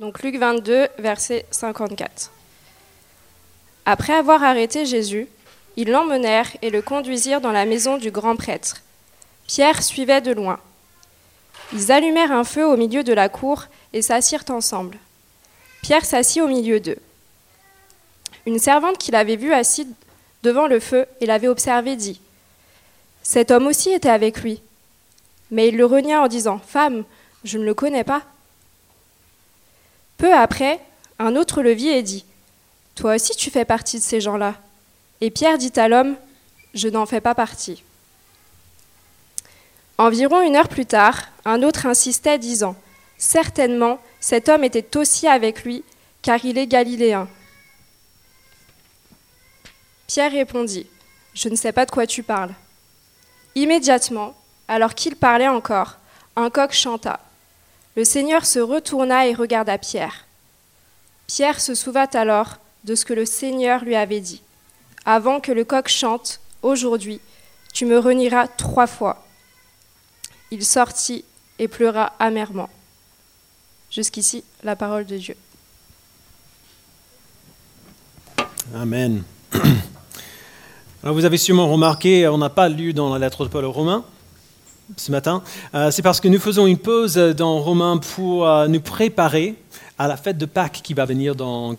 [0.00, 2.32] Donc Luc 22, verset 54.
[3.84, 5.28] Après avoir arrêté Jésus,
[5.76, 8.76] ils l'emmenèrent et le conduisirent dans la maison du grand prêtre.
[9.46, 10.58] Pierre suivait de loin.
[11.74, 14.96] Ils allumèrent un feu au milieu de la cour et s'assirent ensemble.
[15.82, 16.98] Pierre s'assit au milieu d'eux.
[18.46, 19.86] Une servante qui l'avait vu assis
[20.42, 22.22] devant le feu et l'avait observé dit
[23.22, 24.62] Cet homme aussi était avec lui.
[25.50, 27.04] Mais il le renia en disant Femme,
[27.44, 28.22] je ne le connais pas.
[30.20, 30.78] Peu après,
[31.18, 32.26] un autre le vit et dit
[32.94, 34.54] Toi aussi tu fais partie de ces gens-là.
[35.22, 36.14] Et Pierre dit à l'homme
[36.74, 37.82] Je n'en fais pas partie.
[39.96, 42.76] Environ une heure plus tard, un autre insistait, disant
[43.16, 45.84] Certainement, cet homme était aussi avec lui,
[46.20, 47.26] car il est galiléen.
[50.06, 50.86] Pierre répondit
[51.32, 52.52] Je ne sais pas de quoi tu parles.
[53.54, 54.34] Immédiatement,
[54.68, 55.96] alors qu'il parlait encore,
[56.36, 57.20] un coq chanta.
[58.00, 60.24] Le Seigneur se retourna et regarda Pierre.
[61.26, 64.40] Pierre se souvint alors de ce que le Seigneur lui avait dit.
[65.04, 67.20] Avant que le coq chante, aujourd'hui,
[67.74, 69.26] tu me renieras trois fois.
[70.50, 71.26] Il sortit
[71.58, 72.70] et pleura amèrement.
[73.90, 75.36] Jusqu'ici, la parole de Dieu.
[78.74, 79.24] Amen.
[81.02, 83.72] Alors vous avez sûrement remarqué, on n'a pas lu dans la lettre de Paul aux
[83.72, 84.06] Romains
[84.96, 85.42] ce matin.
[85.74, 89.54] Euh, c'est parce que nous faisons une pause dans Romains pour euh, nous préparer
[89.98, 91.76] à la fête de Pâques qui va venir dans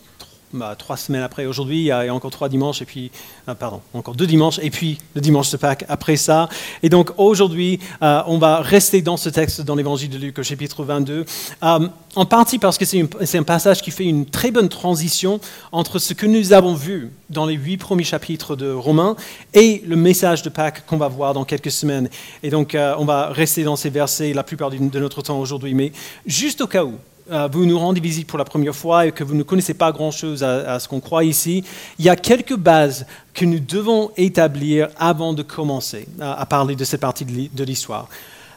[0.53, 3.11] bah, trois semaines après aujourd'hui, il y a encore trois dimanches, et puis,
[3.47, 6.49] euh, pardon, encore deux dimanches, et puis le dimanche de Pâques après ça.
[6.83, 10.43] Et donc aujourd'hui, euh, on va rester dans ce texte dans l'évangile de Luc au
[10.43, 11.25] chapitre 22,
[11.63, 15.39] euh, en partie parce que c'est un passage qui fait une très bonne transition
[15.71, 19.15] entre ce que nous avons vu dans les huit premiers chapitres de Romains
[19.53, 22.09] et le message de Pâques qu'on va voir dans quelques semaines.
[22.43, 25.93] Et donc on va rester dans ces versets la plupart de notre temps aujourd'hui, mais
[26.25, 29.23] juste au cas où, euh, vous nous rendez visite pour la première fois et que
[29.23, 31.63] vous ne connaissez pas grand-chose à, ce qu'on croit ici,
[31.99, 36.83] il y a quelques bases que nous devons établir avant de commencer à, parler de
[36.83, 38.09] cette partie de l'histoire.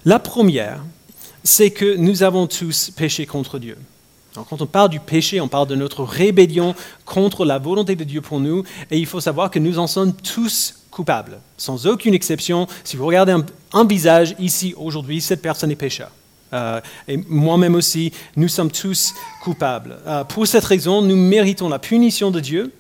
[0.04, 0.80] La première,
[1.44, 3.76] c'est que nous avons tous péché contre Dieu.
[4.34, 6.74] quand on parle du péché, on parle de notre rébellion
[7.04, 10.14] contre la volonté de Dieu pour nous, et il faut savoir que nous en sommes
[10.14, 12.66] tous coupables, sans aucune exception.
[12.82, 13.36] Si vous regardez
[13.72, 16.10] un visage ici aujourd'hui, cette personne est pécheur.
[16.52, 19.98] Euh, et moi-même aussi, nous sommes tous coupables.
[20.06, 22.72] Euh, pour cette raison, nous méritons la punition de Dieu.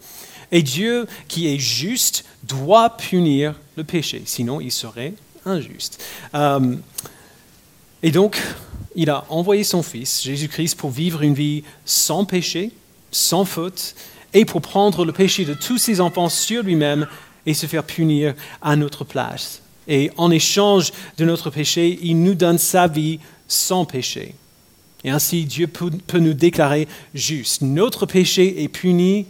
[0.52, 5.14] Et Dieu, qui est juste, doit punir le péché, sinon il serait
[5.44, 6.02] injuste.
[6.34, 6.76] Euh,
[8.02, 8.40] et donc,
[8.94, 12.70] il a envoyé son Fils, Jésus-Christ, pour vivre une vie sans péché,
[13.10, 13.94] sans faute,
[14.32, 17.06] et pour prendre le péché de tous ses enfants sur lui-même
[17.46, 19.62] et se faire punir à notre place.
[19.86, 24.34] Et en échange de notre péché, il nous donne sa vie sans péché.
[25.04, 27.62] Et ainsi, Dieu peut, nous déclarer juste.
[27.62, 29.26] Notre péché est puni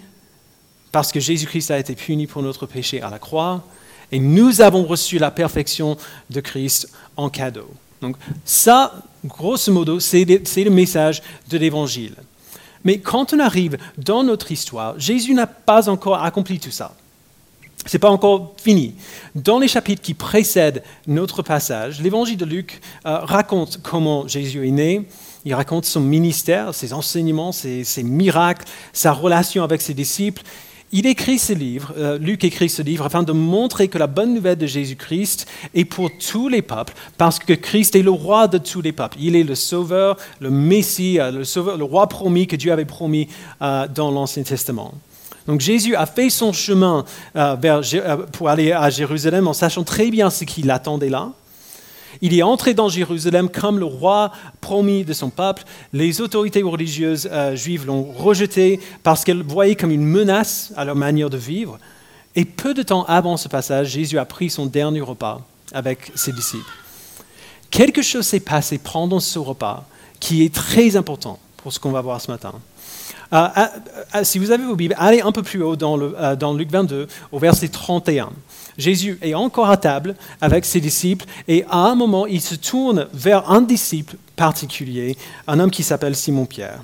[0.93, 3.65] parce que Jésus-Christ a été puni pour notre péché à la croix.
[4.13, 5.97] Et nous avons reçu la perfection
[6.31, 7.69] de Christ en cadeau.
[8.01, 12.15] Donc ça, grosso modo, c'est le message de l'Évangile.
[12.85, 16.95] Mais quand on arrive dans notre histoire, Jésus n'a pas encore accompli tout ça
[17.93, 18.95] n'est pas encore fini.
[19.35, 24.73] Dans les chapitres qui précèdent notre passage, l'évangile de Luc euh, raconte comment Jésus est
[24.73, 25.07] né,
[25.45, 30.43] il raconte son ministère, ses enseignements, ses, miracles, sa relation avec ses disciples.
[30.91, 34.33] Il écrit ce livre, euh, Luc écrit ce livre afin de montrer que la bonne
[34.33, 38.59] nouvelle de Jésus-Christ est pour tous les peuples, parce que Christ est le roi de
[38.59, 39.17] tous les peuples.
[39.21, 42.85] Il est le sauveur, le Messie, euh, le, sauveur, le roi promis que Dieu avait
[42.85, 43.29] promis
[43.61, 44.95] dans l'Ancien Testament.
[45.47, 47.05] Donc Jésus a fait son chemin
[47.37, 51.33] euh, euh, pour aller à Jérusalem en sachant très bien ce qui l'attendait là.
[52.23, 55.65] Il est entré dans Jérusalem comme le roi promis de son peuple.
[55.93, 60.97] Les autorités religieuses euh, juives l'ont rejeté parce qu'elles voyaient comme une menace à leur
[60.97, 61.79] manière de vivre.
[62.37, 65.41] Et peu de temps avant ce passage, Jésus a pris son dernier repas
[65.73, 66.65] avec ses disciples.
[67.71, 69.85] Quelque chose s'est passé pendant ce repas
[70.21, 72.53] qui est très important pour ce qu'on va voir ce matin.
[73.33, 73.67] Euh, euh,
[74.15, 76.71] euh, si vous avez vos Bibles, allez un peu plus haut dans, le, dans Luc
[76.71, 78.31] 22, au verset 31.
[78.77, 83.07] Jésus est encore à table avec ses disciples et à un moment, il se tourne
[83.13, 85.17] vers un disciple particulier,
[85.47, 86.81] un homme qui s'appelle Simon-Pierre.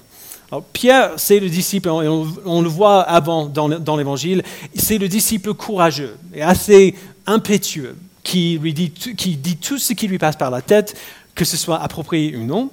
[0.73, 4.43] Pierre, c'est le disciple, on, on le voit avant dans, dans l'Évangile,
[4.75, 10.09] c'est le disciple courageux et assez impétueux qui, lui dit, qui dit tout ce qui
[10.09, 10.97] lui passe par la tête,
[11.35, 12.71] que ce soit approprié ou non.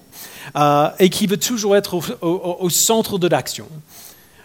[0.55, 3.67] Euh, et qui veut toujours être au, centre de l'action.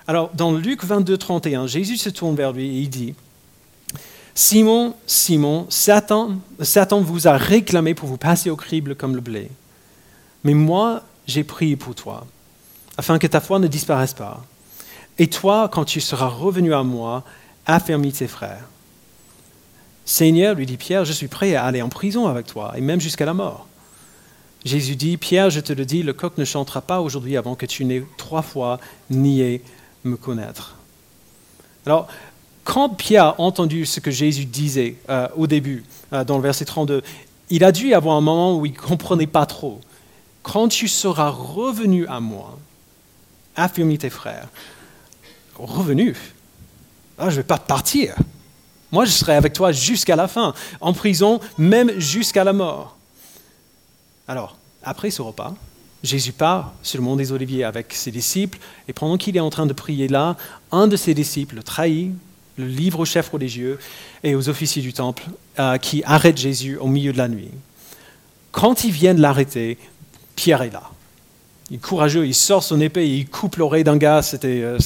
[0.07, 3.15] Alors, dans Luc 22, 31, Jésus se tourne vers lui et il dit
[4.35, 9.51] Simon, Simon, Satan, Satan vous a réclamé pour vous passer au crible comme le blé.
[10.43, 12.27] Mais moi, j'ai prié pour toi,
[12.97, 14.45] afin que ta foi ne disparaisse pas.
[15.19, 17.23] Et toi, quand tu seras revenu à moi,
[17.67, 18.65] affermis tes frères.
[20.05, 23.01] Seigneur, lui dit Pierre, je suis prêt à aller en prison avec toi, et même
[23.01, 23.69] jusqu'à la mort.
[24.64, 27.67] Jésus dit, Pierre, je te le dis, le coq ne chantera pas aujourd'hui avant que
[27.67, 28.79] tu n'aies trois fois
[29.11, 29.62] nié
[30.05, 30.76] me connaître.
[31.85, 32.06] Alors,
[32.64, 36.64] quand Pierre a entendu ce que Jésus disait euh, au début, euh, dans le verset
[36.64, 37.03] 32,
[37.50, 39.81] il a dû avoir un moment où il ne comprenait pas trop.
[40.43, 42.56] Quand tu seras revenu à moi,
[43.56, 44.49] affirme tes frères.
[45.56, 46.17] Revenu?
[47.19, 48.15] Ah, Je ne vais pas partir.
[48.93, 52.97] Moi, je serai avec toi jusqu'à la fin, en prison, même jusqu'à la mort.
[54.29, 55.55] Alors, après ce repas,
[56.03, 58.59] Jésus part sur le mont des Oliviers avec ses disciples,
[58.89, 60.37] et pendant qu'il est en train de prier là,
[60.71, 62.13] un de ses disciples le trahit,
[62.57, 63.79] le livre aux chefs religieux
[64.23, 65.25] et aux officiers du temple,
[65.59, 67.51] euh, qui arrêtent Jésus au milieu de la nuit.
[68.51, 69.79] Quand ils viennent l'arrêter,
[70.37, 70.91] Pierre est là.
[71.71, 74.21] Il est courageux, il sort son épée et il coupe l'oreille d'un gars.
[74.21, 74.79] C'était euh,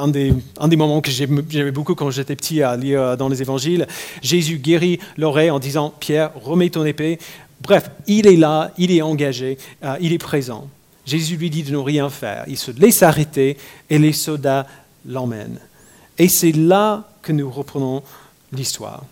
[0.00, 3.28] un, des, un des moments que j'aimais beaucoup quand j'étais petit à lire euh, dans
[3.28, 3.86] les évangiles.
[4.22, 7.20] Jésus guérit l'oreille en disant Pierre, remets ton épée.
[7.62, 10.68] Bref, il est là, il est engagé, euh, il est présent.
[11.06, 12.44] Jésus lui dit de ne rien faire.
[12.48, 13.56] Il se laisse arrêter
[13.88, 14.66] et les soldats
[15.06, 15.60] l'emmènent.
[16.18, 18.02] Et c'est là que nous reprenons
[18.52, 19.04] l'histoire.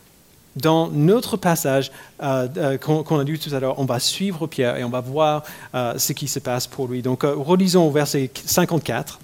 [0.57, 1.93] Dans notre passage
[2.23, 5.01] euh, euh, qu'on a lu tout à l'heure, on va suivre Pierre et on va
[5.01, 7.03] voir ce qui se passe pour lui.
[7.03, 9.21] Donc, relisons au verset 54.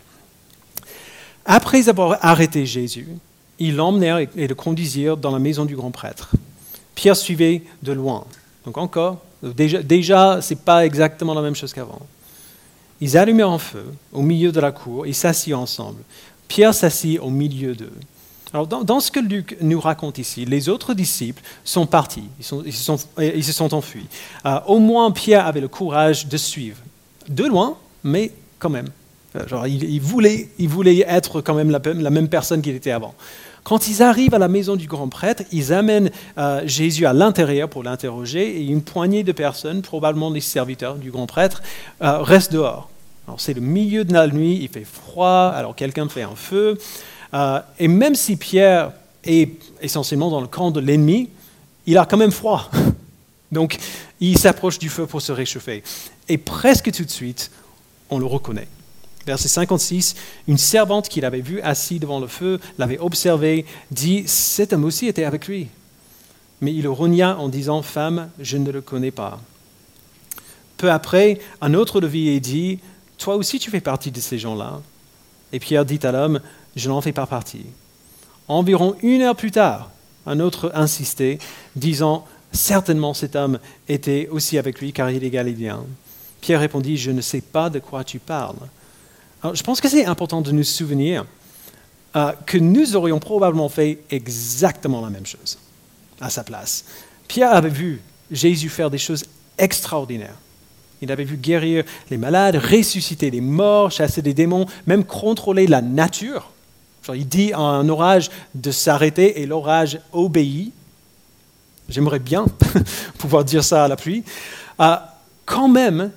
[1.44, 3.08] Après avoir arrêté Jésus,
[3.58, 6.30] ils l'emmenèrent et le conduisirent dans la maison du grand prêtre.
[6.94, 8.24] Pierre suivait de loin.
[8.66, 12.00] Donc encore, déjà, déjà ce n'est pas exactement la même chose qu'avant.
[13.00, 16.02] Ils allumèrent un feu au milieu de la cour et s'assirent ensemble.
[16.48, 17.92] Pierre s'assit au milieu d'eux.
[18.52, 23.52] Alors, dans, ce que Luc nous raconte ici, les autres disciples sont partis, ils, se,
[23.52, 24.06] sont, enfuis.
[24.46, 26.78] Euh, au moins, Pierre avait le courage de suivre.
[27.28, 28.88] De loin, mais quand même.
[29.34, 32.92] Euh, genre, il, voulait, il, voulait, être quand même la, la même personne qu'il était
[32.92, 33.14] avant.
[33.66, 37.68] Quand ils arrivent à la maison du grand prêtre, ils amènent euh, Jésus à l'intérieur
[37.68, 41.64] pour l'interroger et une poignée de personnes, probablement les serviteurs du grand prêtre,
[42.00, 42.88] euh, restent dehors.
[43.26, 46.78] Alors c'est le milieu de la nuit, il fait froid, alors quelqu'un fait un feu.
[47.34, 48.92] Euh, et même si Pierre
[49.24, 49.50] est
[49.82, 51.28] essentiellement dans le camp de l'ennemi,
[51.86, 52.70] il a quand même froid.
[53.50, 53.78] Donc
[54.20, 55.82] il s'approche du feu pour se réchauffer.
[56.28, 57.50] Et presque tout de suite,
[58.10, 58.68] on le reconnaît.
[59.26, 60.14] Verset 56,
[60.46, 65.08] une servante qu'il avait vu assis devant le feu, l'avait observé, dit, cet homme aussi
[65.08, 65.66] était avec lui.
[66.60, 69.40] Mais il rogna en disant, Femme, je ne le connais pas.
[70.76, 72.78] Peu après, un autre le vit et dit,
[73.18, 74.80] Toi aussi tu fais partie de ces gens-là.
[75.52, 76.40] Et Pierre dit à l'homme,
[76.76, 77.66] Je n'en fais pas partie.
[78.46, 79.90] Environ une heure plus tard,
[80.24, 81.40] un autre insistait,
[81.74, 83.58] disant, Certainement cet homme
[83.88, 85.84] était aussi avec lui car il est galiléen.
[86.40, 88.56] Pierre répondit, Je ne sais pas de quoi tu parles
[89.54, 91.24] je pense que c'est important de nous souvenir
[92.16, 95.58] euh, que nous aurions probablement fait exactement la même chose
[96.20, 96.84] à sa place.
[97.28, 98.00] Pierre avait vu
[98.30, 99.24] Jésus faire des choses
[99.58, 100.36] extraordinaires.
[101.02, 105.82] Il avait vu guérir les malades, ressusciter les morts, chasser des démons, même contrôler la
[105.82, 106.50] nature.
[107.14, 110.72] il dit à un orage de s'arrêter et l'orage obéit.
[111.88, 112.46] J'aimerais bien
[113.18, 114.24] pouvoir dire ça à la pluie.
[114.80, 114.96] Euh,
[115.44, 116.10] quand même,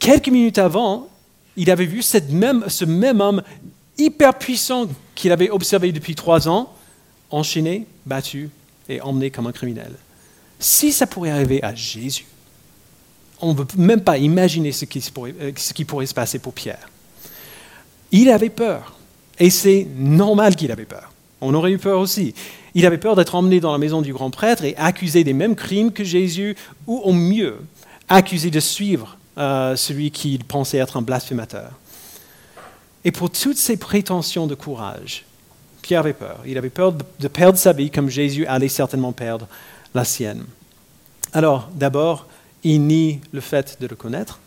[0.00, 1.08] quelques minutes avant,
[1.56, 3.42] il avait vu ce même homme
[3.98, 6.72] hyper puissant qu'il avait observé depuis trois ans,
[7.30, 8.50] enchaîné, battu
[8.88, 9.92] et emmené comme un criminel.
[10.58, 12.26] Si ça pourrait arriver à Jésus,
[13.40, 16.38] on ne peut même pas imaginer ce qui, pourrait, euh, ce qui pourrait se passer
[16.38, 16.88] pour Pierre.
[18.12, 18.96] Il avait peur,
[19.38, 21.12] et c'est normal qu'il avait peur.
[21.40, 22.34] On aurait eu peur aussi.
[22.74, 25.56] Il avait peur d'être emmené dans la maison du grand prêtre et accusé des mêmes
[25.56, 26.56] crimes que Jésus,
[26.86, 27.58] ou au mieux,
[28.08, 31.72] accusé de suivre euh, celui qui pensait être un blasphémateur.
[33.04, 35.24] Et pour toutes ces prétentions de courage,
[35.82, 36.40] Pierre avait peur.
[36.46, 39.46] Il avait peur de perdre sa vie comme Jésus allait certainement perdre
[39.94, 40.44] la sienne.
[41.32, 42.26] Alors, d'abord,
[42.62, 44.38] il nie le fait de le connaître.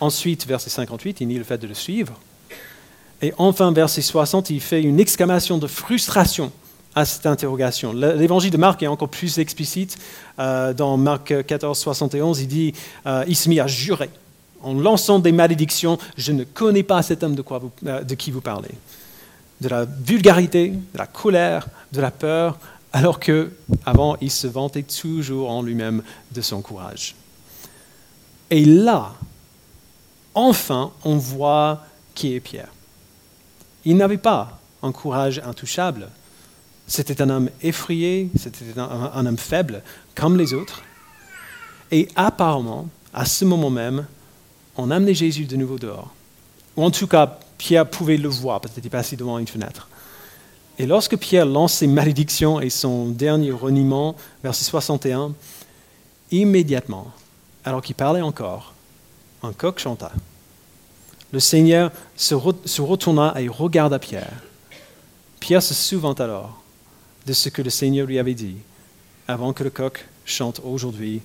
[0.00, 2.20] Ensuite, verset 58, il nie le fait de le suivre.
[3.20, 6.52] Et enfin, verset 60, il fait une exclamation de frustration
[6.98, 7.92] à cette interrogation.
[7.92, 9.98] L'évangile de Marc est encore plus explicite.
[10.38, 12.72] Euh, dans Marc 14, 71, il dit,
[13.06, 14.10] euh, il se mit à jurer
[14.62, 17.44] en lançant des malédictions, je ne connais pas cet homme de,
[17.86, 18.70] euh, de qui vous parlez.
[19.60, 22.58] De la vulgarité, de la colère, de la peur,
[22.92, 23.52] alors que
[23.84, 26.02] avant il se vantait toujours en lui-même
[26.32, 27.14] de son courage.
[28.50, 29.12] Et là,
[30.34, 32.72] enfin, on voit qui est Pierre.
[33.84, 36.08] Il n'avait pas un courage intouchable.
[36.88, 39.82] C'était un homme effrayé, c'était un, homme faible,
[40.14, 40.82] comme les autres.
[41.90, 44.06] Et apparemment, à ce moment même,
[44.76, 46.14] on amenait Jésus de nouveau dehors,
[46.76, 49.88] Ou en tout cas, Pierre pouvait le voir, parce qu'il était passé devant une fenêtre.
[50.78, 55.34] Et lorsque Pierre lance ses malédictions et son dernier reniement, verset 61,
[56.30, 57.12] immédiatement,
[57.64, 58.72] alors qu'il parlait encore,
[59.42, 60.10] un coq chanta.
[61.32, 64.32] Le Seigneur se, retourna et regarda Pierre.
[65.38, 66.57] Pierre se souvint alors
[67.28, 68.56] de ce que le Seigneur lui avait dit.
[69.28, 71.20] Avant que le coq chante aujourd'hui,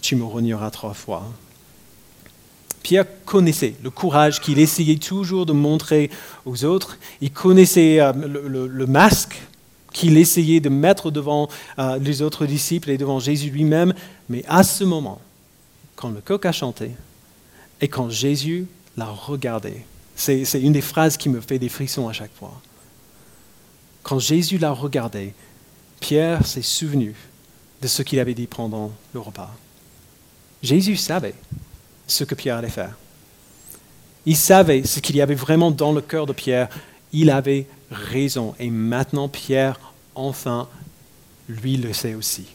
[0.00, 1.30] tu me renieras trois fois.
[2.82, 6.10] Pierre connaissait le courage qu'il essayait toujours de montrer
[6.46, 6.98] aux autres.
[7.20, 9.40] Il connaissait euh, le, masque
[9.92, 13.92] qu'il essayait de mettre devant euh, les autres disciples et devant Jésus lui-même.
[14.30, 15.20] Mais à ce moment,
[15.96, 16.92] quand le coq a chanté
[17.82, 18.66] et quand Jésus
[18.96, 19.84] l'a regardé,
[20.16, 22.60] c'est une des phrases qui me fait des frissons à chaque fois.
[24.02, 25.34] Quand Jésus l'a regardé,
[26.00, 27.14] Pierre s'est souvenu
[27.80, 29.54] de ce qu'il avait dit pendant le repas.
[30.62, 31.34] Jésus savait
[32.06, 32.96] ce que Pierre allait faire.
[34.26, 36.68] Il savait ce qu'il y avait vraiment dans le cœur de Pierre.
[37.12, 38.54] Il avait raison.
[38.58, 39.78] Et maintenant, Pierre,
[40.14, 40.68] enfin,
[41.48, 42.46] lui le sait aussi.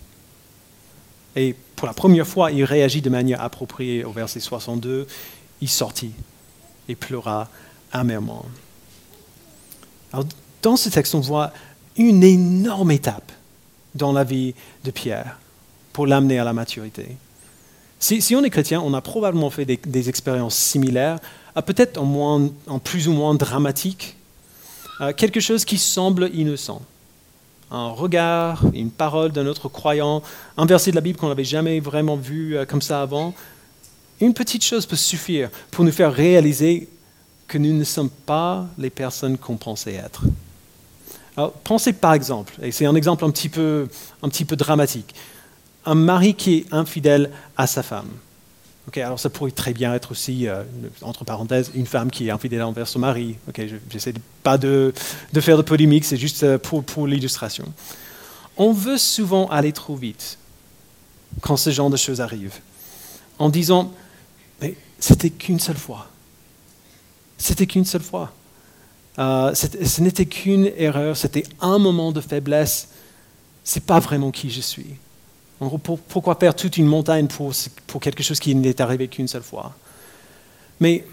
[1.36, 5.08] Et pour la première fois, il réagit de manière appropriée au verset 62.
[5.62, 6.12] Il sortit
[6.88, 7.50] et pleura
[7.92, 8.46] amèrement.
[10.14, 10.26] Alors,
[10.68, 11.54] dans ce texte, on voit
[11.96, 13.32] une énorme étape
[13.96, 15.40] dans la vie de Pierre
[15.94, 17.16] pour l'amener à la maturité.
[18.02, 21.20] Si, on est chrétien, on a probablement fait des, expériences similaires,
[21.66, 24.18] peut-être en, plus ou moins dramatique,
[25.16, 26.82] quelque chose qui semble innocent.
[27.72, 30.22] Un regard, une parole d'un autre croyant,
[30.58, 33.34] un verset de la Bible qu'on n'avait jamais vraiment vu euh, comme ça avant.
[34.20, 36.90] Une petite chose peut suffire pour nous faire réaliser
[37.48, 40.24] que nous ne sommes pas les personnes qu'on pensait être.
[41.64, 43.88] Pensez par exemple, et c'est un exemple un petit peu,
[44.56, 45.14] dramatique,
[45.86, 48.10] un mari qui est infidèle à sa femme.
[48.96, 50.64] alors ça pourrait très bien être aussi, euh,
[51.04, 53.36] entre parenthèses, une femme qui est infidèle envers son mari.
[53.50, 54.94] Okay, J'essaie pas de,
[55.40, 57.66] faire de polémique, c'est juste euh, pour, pour l'illustration.
[58.58, 60.40] On veut souvent aller trop vite
[61.42, 62.56] quand ce genre de choses arrive,
[63.38, 63.94] en disant,
[64.60, 66.08] mais c'était qu'une seule fois.
[67.38, 68.34] C'était qu'une seule fois.
[69.20, 72.90] Euh, ce n'était qu'une erreur, c'était un moment de faiblesse.
[73.64, 74.98] C'est pas vraiment qui je suis
[75.60, 79.76] pourquoi perdre toute une montagne pour, quelque chose qui n'est arrivé qu'une seule fois?
[80.80, 81.06] Mais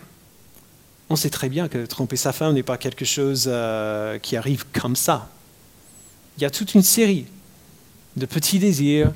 [1.08, 4.64] on sait très bien que tromper sa femme n'est pas quelque chose euh, qui arrive
[4.72, 5.30] comme ça.
[6.36, 7.26] Il y a toute une série
[8.16, 9.12] de petits désirs,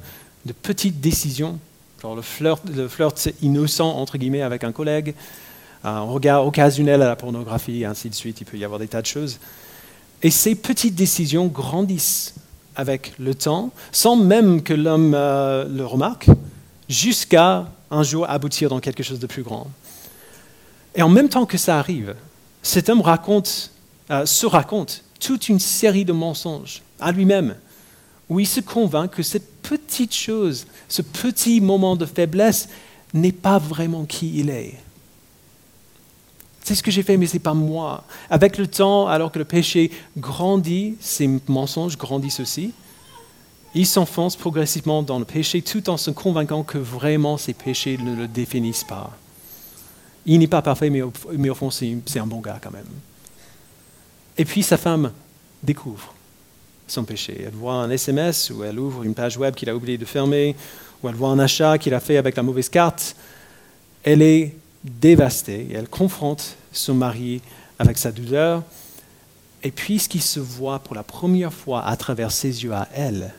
[0.46, 1.58] de petites décisions,
[2.02, 5.14] le flirt, le flirt innocent entre guillemets avec un collègue,
[5.84, 8.40] un regard occasionnel à la pornographie, et ainsi de suite.
[8.40, 9.38] Il peut y avoir des tas de choses.
[10.22, 12.34] Et ces petites décisions grandissent
[12.74, 16.28] avec le temps, sans même que l'homme euh, le remarque,
[16.88, 19.68] jusqu'à un jour aboutir dans quelque chose de plus grand.
[20.94, 22.14] Et en même temps que ça arrive,
[22.62, 23.72] cet homme raconte,
[24.10, 27.56] euh, se raconte toute une série de mensonges à lui-même,
[28.28, 32.68] où il se convainc que cette petite chose, ce petit moment de faiblesse,
[33.14, 34.74] n'est pas vraiment qui il est.
[36.68, 38.04] C'est ce que j'ai fait, mais ce n'est pas moi.
[38.28, 42.74] Avec le temps, alors que le péché grandit, ces mensonges grandissent aussi.
[43.74, 48.14] Il s'enfonce progressivement dans le péché tout en se convainquant que vraiment ces péchés ne
[48.14, 49.16] le définissent pas.
[50.26, 51.10] Il n'est pas parfait, mais au,
[51.54, 52.84] fond, c'est un bon gars quand même.
[54.36, 55.12] Et puis sa femme
[55.62, 56.12] découvre
[56.86, 57.44] son péché.
[57.46, 60.54] Elle voit un SMS ou elle ouvre une page web qu'il a oublié de fermer,
[61.02, 63.16] ou elle voit un achat qu'il a fait avec la mauvaise carte.
[64.04, 64.54] Elle est
[64.84, 67.40] dévastée elle confronte son mari
[67.78, 68.62] avec sa douleur.
[69.62, 73.34] Et puisqu'il se voit pour la première fois à travers ses yeux à elle,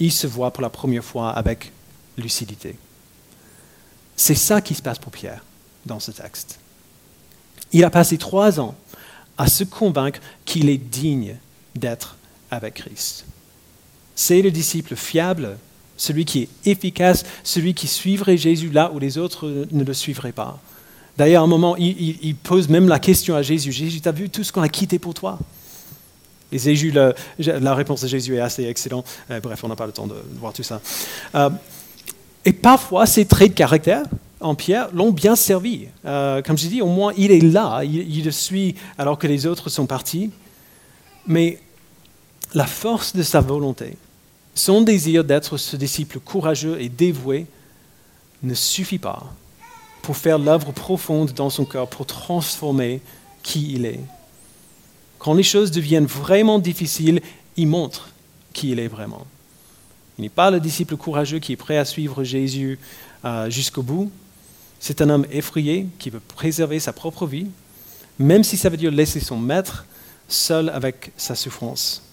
[0.00, 1.72] il se voit pour la première fois avec
[2.16, 2.76] lucidité.
[4.16, 5.44] C'est ça qui se passe pour Pierre
[5.84, 6.58] dans ce texte.
[7.72, 8.74] Il a passé trois ans
[9.36, 11.36] à se convaincre qu'il est digne
[11.74, 12.16] d'être
[12.50, 13.24] avec Christ.
[14.16, 15.58] C'est le disciple fiable
[15.98, 20.32] celui qui est efficace, celui qui suivrait Jésus là où les autres ne le suivraient
[20.32, 20.58] pas.
[21.18, 24.30] D'ailleurs, à un moment, il, pose même la question à Jésus, Jésus, tu as vu
[24.30, 25.38] tout ce qu'on a quitté pour toi?
[26.52, 29.04] Et Jésus, la, réponse de Jésus est assez excellente.
[29.30, 30.80] Euh, bref, on n'a pas le temps de voir tout ça.
[31.34, 31.50] Euh,
[32.44, 34.04] et parfois, ces traits de caractère
[34.40, 35.88] en Pierre l'ont bien servi.
[36.06, 39.44] Euh, comme je dis, au moins, il est là, il le suit alors que les
[39.44, 40.30] autres sont partis.
[41.26, 41.58] Mais
[42.54, 43.96] la force de sa volonté,
[44.58, 47.46] son désir d'être ce disciple courageux et dévoué
[48.42, 49.32] ne suffit pas
[50.02, 53.00] pour faire l'œuvre profonde dans son cœur, pour transformer
[53.44, 54.00] qui il est.
[55.18, 57.20] Quand les choses deviennent vraiment difficiles,
[57.56, 58.10] il montre
[58.52, 59.26] qui il est vraiment.
[60.18, 62.80] Il n'est pas le disciple courageux qui est prêt à suivre Jésus
[63.24, 64.10] euh, jusqu'au bout.
[64.80, 67.46] C'est un homme effrayé qui veut préserver sa propre vie,
[68.18, 69.86] même si ça veut dire laisser son maître
[70.26, 72.07] seul avec sa souffrance.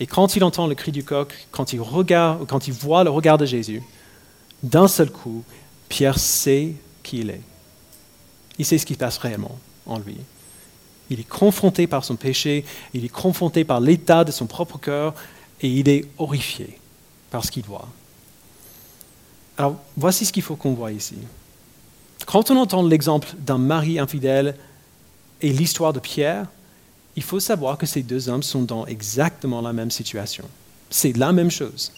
[0.00, 3.10] Et quand il entend le cri du coq, quand il, regarde, quand il voit le
[3.10, 3.82] regard de Jésus,
[4.62, 5.44] d'un seul coup,
[5.88, 7.40] Pierre sait qui il est.
[8.58, 10.16] Il sait ce qui se passe réellement en lui.
[11.10, 15.14] Il est confronté par son péché, il est confronté par l'état de son propre cœur,
[15.60, 16.78] et il est horrifié
[17.30, 17.88] par ce qu'il voit.
[19.58, 21.16] Alors, voici ce qu'il faut qu'on voit ici.
[22.26, 24.56] Quand on entend l'exemple d'un mari infidèle
[25.40, 26.46] et l'histoire de Pierre,
[27.16, 30.44] il faut savoir que ces deux hommes sont dans exactement la même situation.
[30.90, 31.92] C'est la même chose.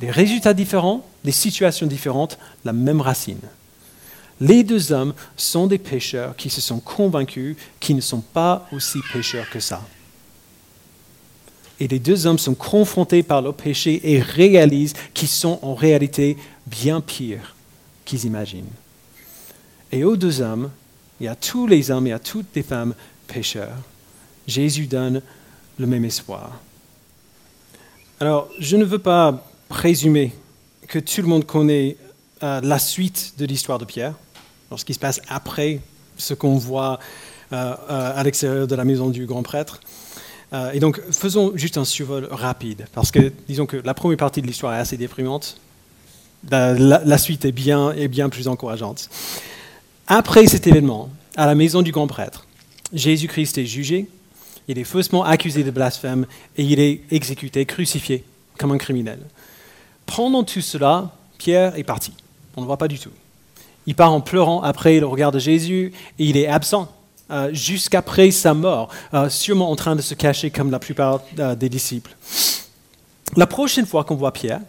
[0.00, 3.40] Des résultats différents, des situations différentes, la même racine.
[4.40, 8.98] Les deux hommes sont des pécheurs qui se sont convaincus qu'ils ne sont pas aussi
[9.12, 9.82] pécheurs que ça.
[11.80, 16.36] Et les deux hommes sont confrontés par leur péché et réalisent qu'ils sont en réalité
[16.66, 17.54] bien pires
[18.04, 18.64] qu'ils imaginent.
[19.90, 20.70] Et aux deux hommes,
[21.20, 22.94] et à tous les hommes et à toutes les femmes
[23.26, 23.76] pécheurs,
[24.48, 25.22] Jésus donne
[25.78, 26.58] le même espoir.
[28.18, 30.32] Alors, je ne veux pas présumer
[30.88, 31.96] que tout le monde connaît
[32.42, 34.14] euh, la suite de l'histoire de Pierre,
[34.76, 35.80] ce qui se passe après
[36.16, 36.98] ce qu'on voit
[37.52, 39.80] euh, euh, à l'extérieur de la maison du grand prêtre.
[40.72, 44.46] et donc, faisons juste un survol rapide, parce que disons que la première partie de
[44.46, 45.60] l'histoire est assez déprimante,
[46.50, 49.10] la, suite est bien, est bien plus encourageante.
[50.06, 52.46] Après cet événement, à la maison du grand prêtre,
[52.94, 54.08] Jésus-Christ est jugé,
[54.68, 58.24] il est faussement accusé de blasphème et il est exécuté, crucifié
[58.58, 59.18] comme un criminel.
[60.06, 62.12] Pendant tout cela, Pierre est parti.
[62.56, 63.10] On ne le voit pas du tout.
[63.86, 66.92] Il part en pleurant après le regard de Jésus et il est absent
[67.30, 71.54] euh, jusqu'après sa mort, euh, sûrement en train de se cacher comme la plupart euh,
[71.54, 72.14] des disciples.
[73.36, 74.60] La prochaine fois qu'on voit Pierre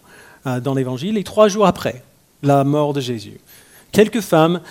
[0.45, 2.01] dans l'Évangile est trois jours après
[2.43, 3.39] la mort de Jésus.
[3.91, 4.61] Quelques femmes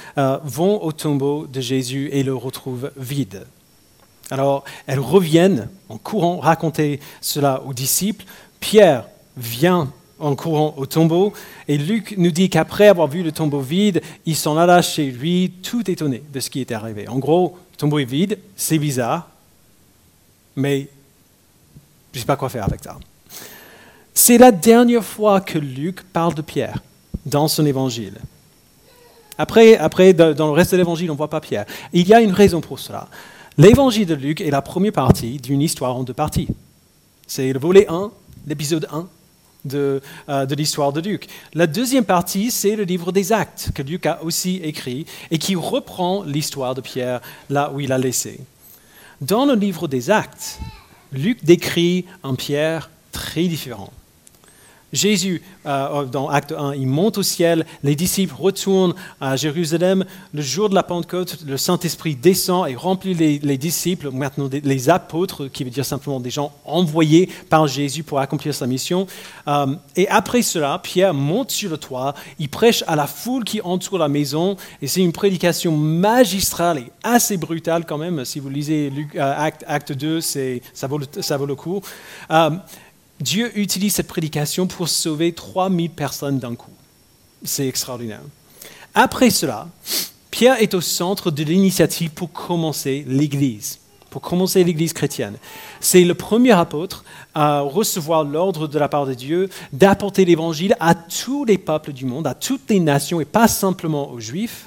[0.45, 3.47] vont au tombeau de Jésus et le retrouvent vide.
[4.31, 8.25] Alors elles reviennent en courant raconter cela aux disciples.
[8.61, 9.05] Pierre
[9.37, 11.33] vient en courant au tombeau
[11.69, 15.53] et Luc nous dit qu'après avoir vu le tombeau vide, il s'en alla chez lui
[15.63, 17.09] tout étonné de ce qui était arrivé.
[17.09, 19.29] En gros, le tombeau est vide, c'est bizarre,
[20.57, 20.89] mais
[22.13, 22.99] je ne sais pas quoi faire avec ça.
[24.13, 26.83] C'est la dernière fois que Luc parle de Pierre
[27.25, 28.19] dans son évangile.
[29.39, 31.65] Après, après dans le reste de l'évangile, on ne voit pas Pierre.
[31.93, 33.07] Il y a une raison pour cela.
[33.61, 36.47] L'évangile de Luc est la première partie d'une histoire en deux parties.
[37.27, 38.13] C'est le volet 1,
[38.47, 39.09] l'épisode 1
[39.65, 41.27] de, euh, de l'histoire de Luc.
[41.55, 45.57] La deuxième partie, c'est le livre des actes que Luc a aussi écrit et qui
[45.57, 48.39] reprend l'histoire de Pierre là où il a laissé.
[49.21, 50.61] Dans le livre des actes,
[51.11, 53.93] Luc décrit un Pierre très différent.
[54.93, 60.05] Jésus, euh, dans Acte 1, il monte au ciel, les disciples retournent à Jérusalem.
[60.33, 65.49] Le jour de la Pentecôte, le Saint-Esprit descend et remplit les, disciples, maintenant les apôtres,
[65.49, 69.07] qui veut dire simplement des gens envoyés par Jésus pour accomplir sa mission.
[69.47, 73.61] Euh, et après cela, Pierre monte sur le toit, il prêche à la foule qui
[73.61, 78.25] entoure la maison, et c'est une prédication magistrale et assez brutale quand même.
[78.25, 80.41] Si vous lisez euh, Acte, 2, ça
[80.73, 81.83] ça vaut le coup.
[83.21, 86.71] Dieu utilise cette prédication pour sauver 3000 personnes d'un coup.
[87.45, 88.21] C'est extraordinaire.
[88.95, 89.69] Après cela,
[90.31, 95.37] Pierre est au centre de l'initiative pour commencer l'Église, pour commencer l'Église chrétienne.
[95.81, 97.05] C'est le premier apôtre
[97.35, 102.05] à recevoir l'ordre de la part de Dieu d'apporter l'Évangile à tous les peuples du
[102.05, 104.67] monde, à toutes les nations et pas simplement aux Juifs.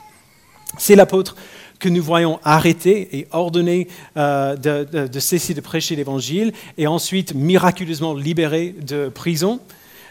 [0.77, 1.35] C'est l'apôtre
[1.81, 8.13] que nous voyons arrêter et ordonner euh, de, cesser de prêcher l'Évangile et ensuite miraculeusement
[8.13, 9.59] libéré de prison.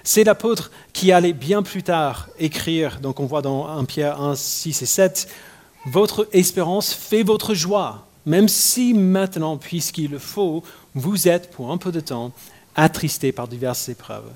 [0.03, 4.35] C'est l'apôtre qui allait bien plus tard écrire, donc on voit dans 1 Pierre 1,
[4.35, 5.29] 6 et 7,
[5.87, 10.63] Votre espérance fait votre joie, même si maintenant, puisqu'il le faut,
[10.95, 12.33] vous êtes pour un peu de temps
[12.75, 14.31] attristés par diverses épreuves.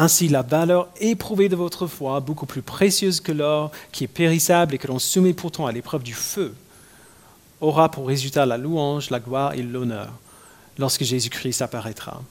[0.00, 4.74] Ainsi, la valeur éprouvée de votre foi, beaucoup plus précieuse que l'or, qui est périssable
[4.74, 6.54] et que l'on soumet pourtant à l'épreuve du feu,
[7.60, 10.08] aura pour résultat la louange, la gloire et l'honneur
[10.78, 12.22] lorsque Jésus-Christ apparaîtra.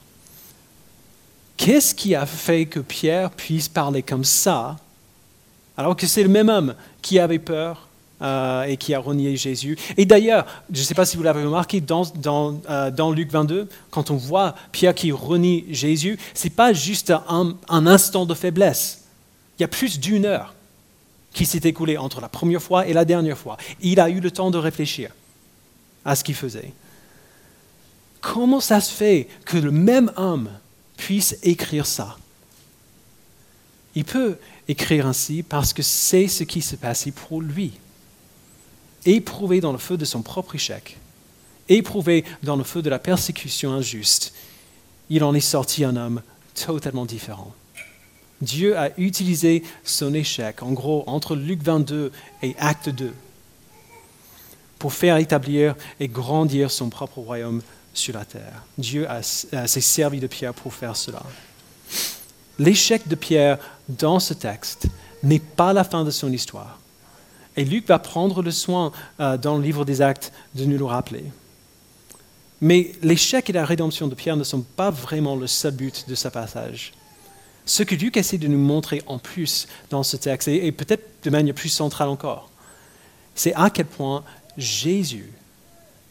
[1.56, 4.76] Qu'est-ce qui a fait que Pierre puisse parler comme ça,
[5.76, 7.86] alors que c'est le même homme qui avait peur,
[8.22, 9.78] euh, et qui a renié Jésus.
[9.96, 12.04] Et d'ailleurs, je ne sais pas si vous l'avez remarqué, dans,
[12.68, 17.56] euh, Luc 22, quand on voit Pierre qui renie Jésus, ce n'est pas juste un,
[17.68, 19.04] un, instant de faiblesse.
[19.58, 20.54] Il y a plus d'une heure
[21.32, 23.56] qui s'est écoulée entre la première fois et la dernière fois.
[23.80, 25.10] Il a eu le temps de réfléchir
[26.04, 26.72] à ce qu'il faisait.
[28.20, 30.50] Comment ça se fait que le même homme
[30.96, 32.16] puisse écrire ça?
[33.94, 34.36] Il peut,
[34.68, 37.72] écrire ainsi parce que c'est ce qui s'est passé pour lui.
[39.06, 40.98] Éprouvé dans le feu de son propre échec,
[41.68, 44.34] éprouvé dans le feu de la persécution injuste,
[45.08, 46.22] il en est sorti un homme
[46.54, 47.54] totalement différent.
[48.40, 52.10] Dieu a utilisé son échec, en gros, entre Luc 22
[52.42, 53.12] et Acte 2,
[54.78, 57.60] pour faire établir et grandir son propre royaume
[57.92, 58.64] sur la terre.
[58.78, 61.22] Dieu s'est servi de Pierre pour faire cela.
[62.58, 63.58] L'échec de Pierre
[63.88, 64.86] dans ce texte
[65.22, 66.78] n'est pas la fin de son histoire.
[67.56, 70.84] Et Luc va prendre le soin euh, dans le livre des actes de nous le
[70.84, 71.24] rappeler.
[72.60, 76.14] Mais l'échec et la rédemption de Pierre ne sont pas vraiment le seul but de
[76.14, 76.92] ce passage.
[77.64, 81.30] Ce que Luc essaie de nous montrer en plus dans ce texte, et peut-être de
[81.30, 82.50] manière plus centrale encore,
[83.34, 84.24] c'est à quel point
[84.56, 85.32] Jésus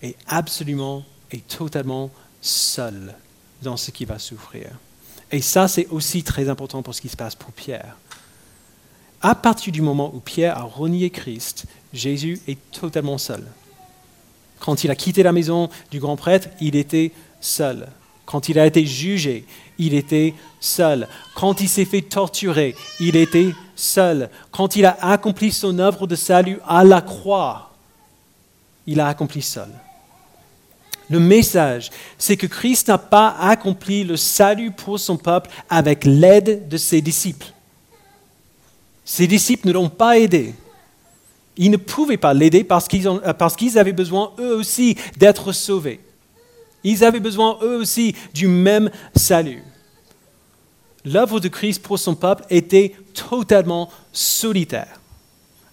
[0.01, 2.09] est absolument et totalement
[2.41, 3.13] seul
[3.61, 4.69] dans ce qu'il va souffrir.
[5.31, 7.97] Et ça, c'est aussi très important pour ce qui se passe pour Pierre.
[9.21, 13.43] À partir du moment où Pierre a renié Christ, Jésus est totalement seul.
[14.59, 17.87] Quand il a quitté la maison du grand prêtre, il était seul.
[18.25, 19.45] Quand il a été jugé,
[19.77, 21.07] il était seul.
[21.35, 24.29] Quand il s'est fait torturer, il était seul.
[24.51, 27.71] Quand il a accompli son œuvre de salut à la croix,
[28.87, 29.69] il a accompli seul.
[31.09, 36.67] Le message, c'est que Christ n'a pas accompli le salut pour son peuple avec l'aide
[36.69, 37.51] de ses disciples.
[39.09, 40.53] Ses disciples ne l'ont pas aidé.
[41.57, 45.99] Ils ne pouvaient pas l'aider parce qu'ils avaient besoin eux aussi d'être sauvés.
[46.83, 49.63] Ils avaient besoin eux aussi du même salut.
[51.03, 55.01] L'œuvre de Christ pour son peuple était totalement solitaire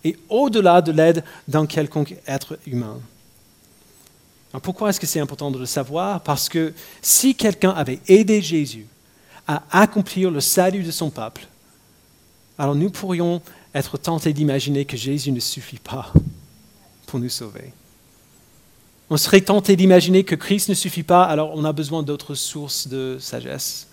[0.02, 2.98] et au-delà de l'aide d'un quelconque être humain
[4.62, 6.22] pourquoi est-ce que c'est important de le savoir?
[6.22, 6.72] Parce que
[7.02, 8.86] si quelqu'un avait aidé Jésus
[9.46, 11.46] à accomplir le salut de son peuple,
[12.58, 13.42] alors nous pourrions
[13.74, 16.12] être tentés d'imaginer que Jésus ne suffit pas
[17.06, 17.72] pour nous sauver.
[19.08, 22.88] On serait tenté d'imaginer que Christ ne suffit pas, alors on a besoin d'autres sources
[22.88, 23.88] de sagesse.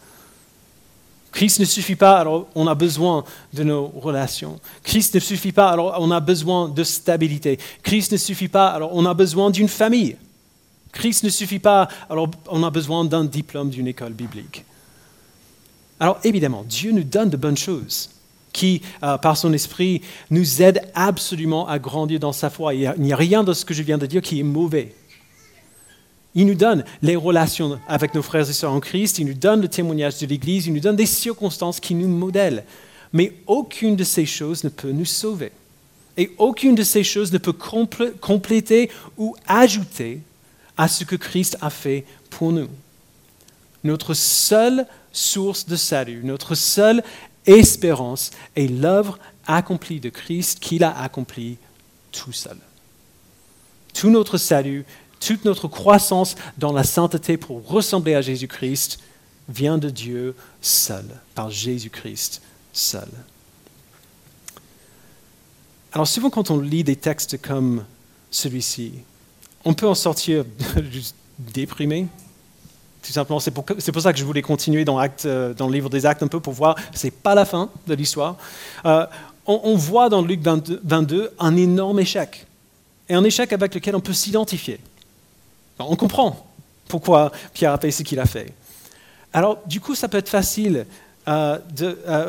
[1.32, 3.24] Christ ne suffit pas, alors on a besoin
[3.54, 4.60] de nos relations.
[4.84, 7.60] Christ ne suffit pas, alors on a besoin de stabilité.
[7.84, 10.16] Christ ne suffit pas, alors on a besoin d'une famille.
[10.92, 14.64] Christ ne suffit pas, alors on a besoin d'un diplôme d'une école biblique.
[16.00, 18.13] Alors évidemment, Dieu nous donne de bonnes choses
[18.54, 22.74] qui, euh, par son esprit, nous aident absolument à grandir dans sa foi.
[22.74, 24.96] Il n'y a rien de ce que je viens de dire qui est mauvais.
[26.36, 29.62] Il nous donne les relations avec nos frères et sœurs en Christ, il nous donne
[29.62, 32.64] le témoignage de l'Église, il nous donne des circonstances qui nous modèlent.
[33.12, 35.52] Mais aucune de ces choses ne peut nous sauver.
[36.18, 40.22] Et aucune de ces choses ne peut compléter ou ajouter
[40.78, 42.70] à ce que Christ a fait pour nous.
[43.84, 47.04] Notre seule source de salut, notre seule
[47.46, 51.58] espérance est l'œuvre accomplie de Christ qu'il a accomplie
[52.12, 52.58] tout seul.
[53.94, 54.86] Tout notre salut,
[55.20, 59.00] toute notre croissance dans la sainteté pour ressembler à Jésus-Christ
[59.50, 63.10] vient de Dieu seul, par Jésus-Christ seul.
[65.92, 67.86] Alors souvent quand on lit des textes comme
[68.32, 68.94] celui-ci,
[69.64, 70.44] on peut en sortir
[71.40, 72.08] déprimé.
[73.04, 73.66] Tout simplement, c'est pour,
[74.02, 76.54] ça que je voulais continuer dans, euh, dans, le livre des Actes un peu pour
[76.54, 78.38] voir, c'est pas la fin de l'histoire.
[78.86, 79.06] Euh,
[79.46, 82.48] on, voit dans Luc 22, un énorme échec,
[83.10, 84.80] et un échec avec lequel on peut s'identifier.
[85.80, 86.48] On comprend
[86.88, 88.54] pourquoi Pierre a fait ce qu'il a fait.
[89.34, 90.86] Alors, du coup, ça peut être facile.
[91.28, 91.58] Euh,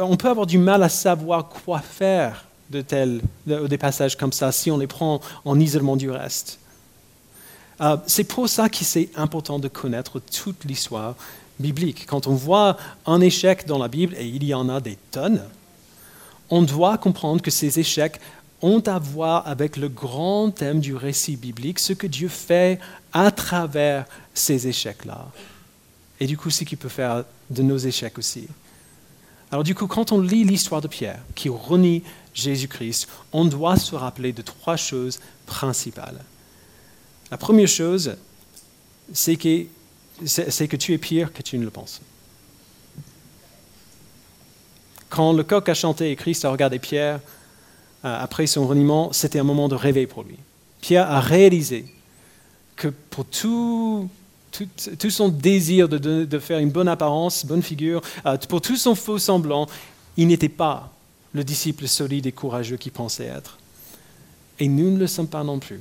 [0.02, 4.50] on peut avoir du mal à savoir quoi faire de tels, des passages comme ça
[4.50, 6.58] si on les prend en isolement du reste.
[7.80, 11.14] Euh, c'est pour ça que c'est important de connaître toute l'histoire
[11.58, 12.06] biblique.
[12.06, 15.42] Quand on voit un échec dans la Bible, et il y en a des tonnes,
[16.50, 18.20] on doit comprendre que ces échecs
[18.62, 22.78] ont à voir avec le grand thème du récit biblique, ce que Dieu fait
[23.12, 25.26] à travers ces échecs-là.
[26.20, 28.48] Et du coup, ce qu'il peut faire de nos échecs aussi.
[29.50, 33.94] Alors du coup, quand on lit l'histoire de Pierre, qui renie Jésus-Christ, on doit se
[33.94, 36.20] rappeler de trois choses principales.
[37.30, 38.16] La première chose,
[39.12, 39.66] c'est que,
[40.24, 42.00] que tu es pire que tu ne le penses.
[45.08, 47.20] Quand le coq a chanté et Christ a regardé Pierre
[48.04, 50.36] euh, après son reniement, c'était un moment de réveil pour lui.
[50.80, 51.86] Pierre a réalisé
[52.76, 54.08] que pour tout,
[55.08, 59.68] son désir de, faire une bonne apparence, bonne figure, euh, pour tout son faux semblant,
[60.16, 60.92] il n'était pas
[61.32, 63.58] le disciple solide et courageux qu'il pensait être.
[64.58, 65.80] Et nous ne le sommes pas non plus.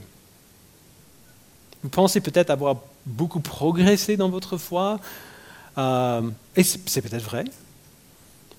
[1.84, 5.00] Vous pensez peut-être avoir beaucoup progressé dans votre foi,
[5.78, 6.22] euh,
[6.56, 7.44] et c'est peut-être vrai.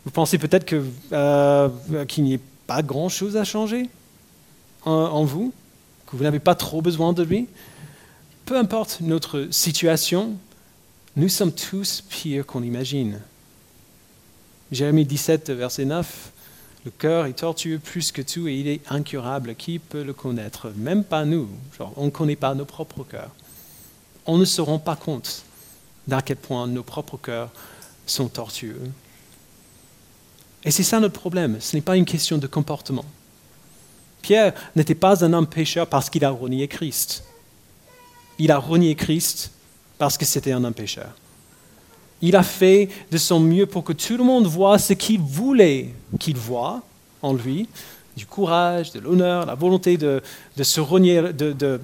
[0.04, 0.74] Vous pensez peut-être
[1.12, 1.68] euh,
[2.06, 3.88] qu'il n'y ait pas grand-chose à changer
[4.84, 5.52] en, en vous,
[6.06, 7.48] que vous n'avez pas trop besoin de lui?
[8.44, 10.37] Peu importe notre situation,
[11.16, 13.20] nous sommes tous pires qu'on imagine.
[14.70, 16.32] Jérémie 17, verset 9,
[16.85, 19.55] le cœur est tortueux plus que tout et il est incurable.
[19.55, 20.70] Qui peut le connaître?
[20.77, 21.49] Même pas nous.
[21.97, 23.31] on ne connaît pas nos propres cœurs.
[24.27, 25.44] On ne se rend pas compte
[26.07, 27.51] d'à quel point nos propres cœurs
[28.07, 28.81] sont tortueux.
[30.64, 31.59] Et c'est ça notre problème.
[31.61, 33.05] Ce n'est pas une question de comportement.
[34.20, 37.25] Pierre n'était pas un homme pécheur parce qu'il a renié Christ.
[38.38, 39.53] Il a renié Christ
[39.99, 41.14] parce que c'était un homme pécheur.
[42.22, 45.90] Il a fait de son mieux pour que tout le monde voit ce qu'il voulait
[46.18, 46.83] qu'il voie
[47.22, 47.68] en lui,
[48.16, 50.22] du courage, de l'honneur, la volonté de,
[50.62, 51.81] se renier, de,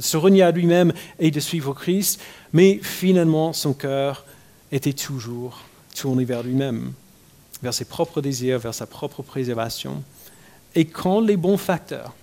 [0.00, 2.20] se renier à lui-même et de suivre Christ.
[2.52, 4.24] Mais finalement, son cœur
[4.72, 5.60] était toujours
[5.94, 6.92] tourné vers lui-même,
[7.62, 10.02] vers ses propres désirs, vers sa propre préservation.
[10.74, 12.14] Et quand les bons facteurs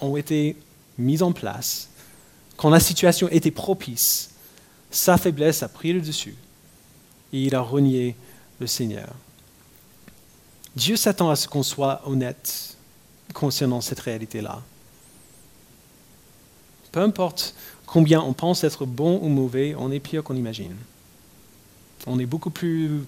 [0.00, 0.56] ont été
[0.98, 1.88] mis en place,
[2.56, 4.30] quand la situation était propice,
[4.90, 6.36] sa faiblesse a pris le dessus
[7.32, 8.16] et il a renié
[8.60, 9.08] le Seigneur.
[10.76, 12.76] Dieu s'attend à ce qu'on soit honnête
[13.34, 14.62] concernant cette réalité-là.
[16.92, 17.54] Peu importe
[17.86, 20.74] combien on pense être bon ou mauvais, on est pire qu'on imagine.
[22.06, 23.02] On est beaucoup plus,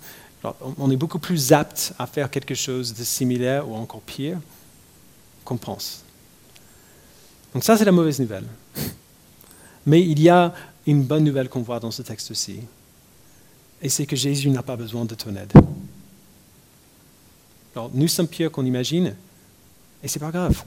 [0.79, 4.39] on est beaucoup plus apte à faire quelque chose de similaire ou encore pire
[5.45, 6.03] qu'on pense.
[7.55, 8.47] Donc ça, c'est la mauvaise nouvelle.
[9.87, 10.55] Mais il y a
[10.87, 12.61] une bonne nouvelle qu'on voit dans ce texte-ci
[13.83, 15.53] et c'est que Jésus n'a pas besoin de ton aide.
[17.75, 19.15] Alors, nous sommes pires qu'on imagine,
[20.03, 20.65] et ce n'est pas grave,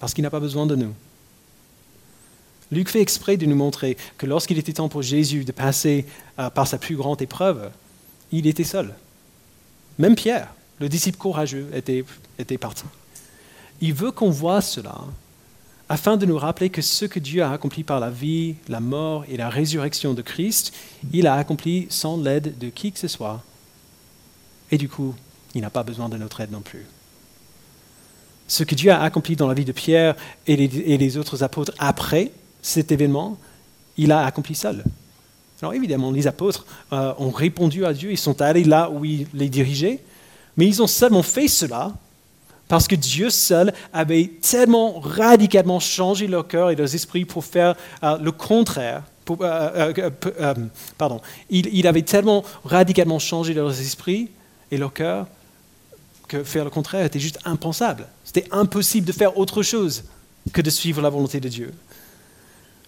[0.00, 0.92] parce qu'il n'a pas besoin de nous.
[2.70, 6.06] Luc fait exprès de nous montrer que lorsqu'il était temps pour Jésus de passer
[6.38, 7.70] euh, par sa plus grande épreuve,
[8.32, 8.94] il était seul.
[9.98, 10.48] Même Pierre,
[10.80, 12.02] le disciple courageux, était,
[12.38, 12.84] était parti.
[13.82, 14.96] Il veut qu'on voit cela
[15.92, 19.26] afin de nous rappeler que ce que Dieu a accompli par la vie, la mort
[19.28, 20.72] et la résurrection de Christ,
[21.12, 23.42] il a accompli sans l'aide de qui que ce soit.
[24.70, 25.14] Et du coup,
[25.54, 26.86] il n'a pas besoin de notre aide non plus.
[28.48, 32.30] Ce que Dieu a accompli dans la vie de Pierre et les, autres apôtres après
[32.62, 33.36] cet événement,
[33.98, 34.82] il a accompli seul.
[35.60, 39.26] Alors évidemment, les apôtres euh, ont répondu à Dieu, ils sont allés là où il
[39.34, 40.02] les dirigeait,
[40.56, 41.92] mais ils ont seulement fait cela
[42.72, 47.74] parce que Dieu seul avait tellement radicalement changé leur cœur et leurs esprits pour faire
[48.02, 49.02] euh, le contraire.
[49.42, 49.92] Euh,
[50.40, 50.54] euh,
[50.96, 51.20] pardon.
[51.50, 54.30] Il, avait tellement radicalement changé leurs esprits
[54.70, 55.26] et leur cœur
[56.28, 58.06] que faire le contraire était juste impensable.
[58.24, 60.04] C'était impossible de faire autre chose
[60.54, 61.74] que de suivre la volonté de Dieu.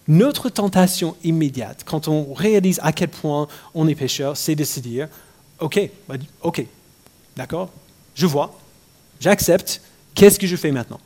[0.07, 4.79] Notre tentation immédiate, quand on réalise à quel point on est pécheur, c'est de se
[4.79, 5.09] dire,
[5.59, 6.65] ok, bah, ok,
[7.37, 7.69] d'accord,
[8.15, 8.51] je vois,
[9.19, 9.81] J'accepte.
[10.13, 10.99] Qu'est-ce que je fais maintenant?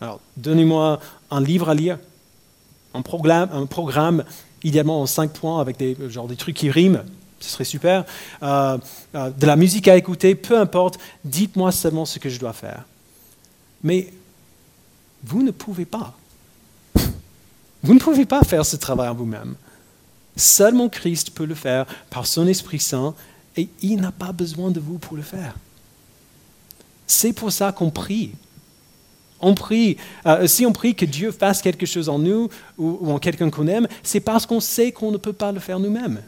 [0.00, 1.00] Alors, donnez-moi
[1.30, 1.98] un livre à lire,
[2.92, 4.24] un programme, un programme
[4.64, 7.02] idéalement en cinq points avec des, genre des trucs qui riment,
[7.40, 8.04] ce serait super.
[8.42, 8.78] Euh,
[9.14, 12.84] euh, de la musique à écouter, peu importe, dites-moi seulement ce que je dois faire.
[13.82, 14.12] Mais
[15.24, 16.14] vous ne pouvez pas.
[17.82, 19.56] Vous ne pouvez pas faire ce travail en vous-même.
[20.36, 23.14] Seulement Christ peut le faire par son Esprit Saint
[23.56, 25.54] et il n'a pas besoin de vous pour le faire.
[27.12, 28.32] C'est pour ça qu'on prie.
[29.38, 29.98] On prie.
[30.24, 32.48] Euh, si on prie que Dieu fasse quelque chose en nous
[32.78, 35.78] ou, en quelqu'un qu'on aime, c'est parce qu'on sait qu'on ne peut pas le faire
[35.78, 36.22] nous-mêmes.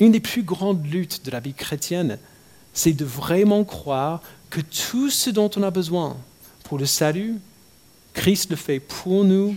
[0.00, 2.18] Une des plus grandes luttes de la vie chrétienne,
[2.74, 6.14] c'est de vraiment croire que tout ce dont on a besoin
[6.64, 7.38] pour le salut,
[8.12, 9.56] Christ le fait pour nous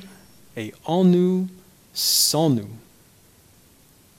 [0.56, 1.48] et en nous,
[1.94, 2.70] sans nous.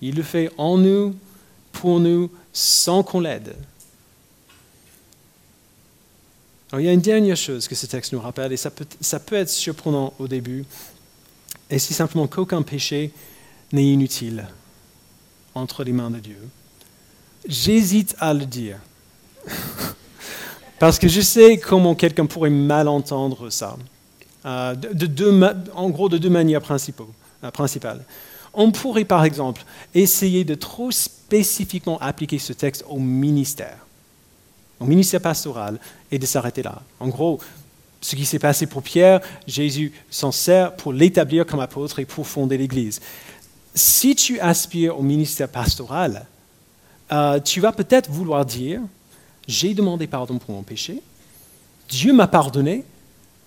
[0.02, 1.14] Il le fait en nous,
[1.72, 3.56] pour nous, sans qu'on l'aide
[6.72, 9.20] il y a une dernière chose que ce texte nous rappelle, et ça peut, ça
[9.20, 10.64] peut être surprenant au début,
[11.70, 13.12] et c'est simplement qu'aucun péché
[13.72, 14.48] n'est inutile
[15.54, 16.38] entre les mains de Dieu.
[17.48, 18.78] J'hésite à le dire,
[20.78, 23.76] parce que je sais comment quelqu'un pourrait mal entendre ça,
[24.44, 28.04] euh, de, en gros de deux manières euh, principales.
[28.54, 29.62] On pourrait par exemple
[29.94, 33.85] essayer de trop spécifiquement appliquer ce texte au ministère
[34.80, 35.78] au ministère pastoral,
[36.10, 36.82] et de s'arrêter là.
[37.00, 37.40] En gros,
[38.00, 42.26] ce qui s'est passé pour Pierre, Jésus s'en sert pour l'établir comme apôtre et pour
[42.26, 43.00] fonder l'Église.
[43.74, 46.26] Si tu aspires au ministère pastoral,
[47.12, 48.80] euh, tu vas peut-être vouloir dire,
[49.48, 51.02] j'ai demandé pardon pour mon péché,
[51.88, 52.84] Dieu m'a pardonné,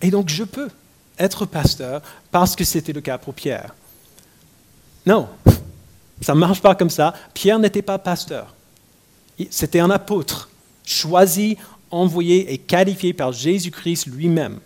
[0.01, 0.69] et donc je peux
[1.17, 3.75] être pasteur parce que c'était le cas pour Pierre.
[5.05, 5.27] Non,
[6.21, 7.13] ça ne marche pas comme ça.
[7.33, 8.53] Pierre n'était pas pasteur.
[9.49, 10.48] C'était un apôtre.
[10.89, 11.57] Choisi,
[11.91, 14.59] envoyé et qualifié par Jésus-Christ lui-même.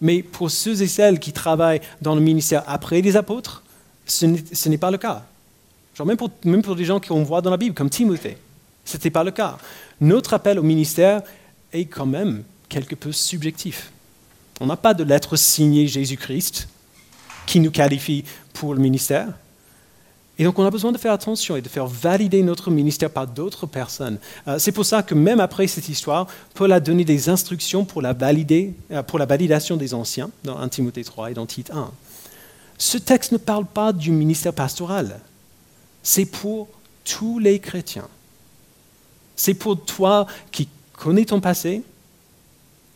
[0.00, 3.62] Mais pour ceux et celles qui travaillent dans le ministère après les apôtres,
[4.06, 5.24] ce n'est pas le cas.
[6.04, 8.36] Même, pour, même pour des gens qu'on voit dans la Bible, comme Timothée,
[8.84, 9.58] ce n'était pas le cas.
[10.00, 11.22] Notre appel au ministère
[11.72, 13.92] est quand même quelque peu subjectif.
[14.60, 16.68] On n'a pas de lettre signée Jésus-Christ
[17.46, 19.28] qui nous qualifie pour le ministère.
[20.38, 23.26] Et donc on a besoin de faire attention et de faire valider notre ministère par
[23.26, 24.18] d'autres personnes.
[24.48, 28.00] Euh, c'est pour ça que même après cette histoire, Paul a donné des instructions pour
[28.00, 31.90] la, euh, validation des anciens dans 1 Timothée 3 et dans Tite 1.
[32.78, 35.20] Ce texte ne parle pas du ministère pastoral.
[36.02, 36.68] C'est pour
[37.04, 38.08] tous les chrétiens.
[39.36, 41.82] C'est pour toi qui connais ton passé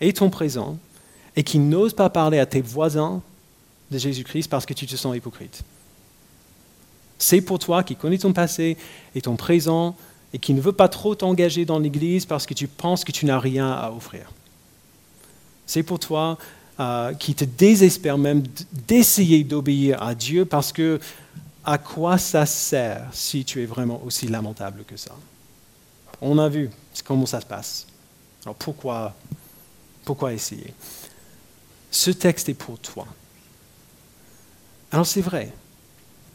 [0.00, 0.78] et ton présent
[1.36, 3.20] et qui n'ose pas parler à tes voisins
[3.90, 5.62] de Jésus-Christ parce que tu te sens hypocrite.
[7.18, 8.76] C'est pour toi qui connais ton passé
[9.14, 9.96] et ton présent
[10.32, 13.26] et qui ne veut pas trop t'engager dans l'Église parce que tu penses que tu
[13.26, 14.30] n'as rien à offrir.
[15.66, 16.38] C'est pour toi
[16.78, 21.00] euh, qui te désespère même d'essayer d'obéir à Dieu parce que
[21.64, 25.12] à quoi ça sert si tu es vraiment aussi lamentable que ça?
[26.20, 26.70] On a vu
[27.04, 27.86] comment ça se passe.
[28.44, 29.14] Alors pourquoi,
[30.04, 30.72] pourquoi essayer?
[31.90, 33.06] Ce texte est pour toi.
[34.92, 35.52] Alors c'est vrai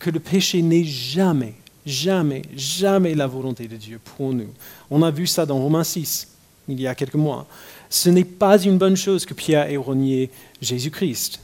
[0.02, 1.54] que le péché n'est jamais,
[1.86, 4.50] jamais, jamais la volonté de Dieu pour nous.
[4.90, 6.28] On a vu ça dans Romains 6,
[6.68, 7.46] il y a quelques mois.
[7.88, 11.40] Ce n'est pas une bonne chose que Pierre ait renié Jésus-Christ.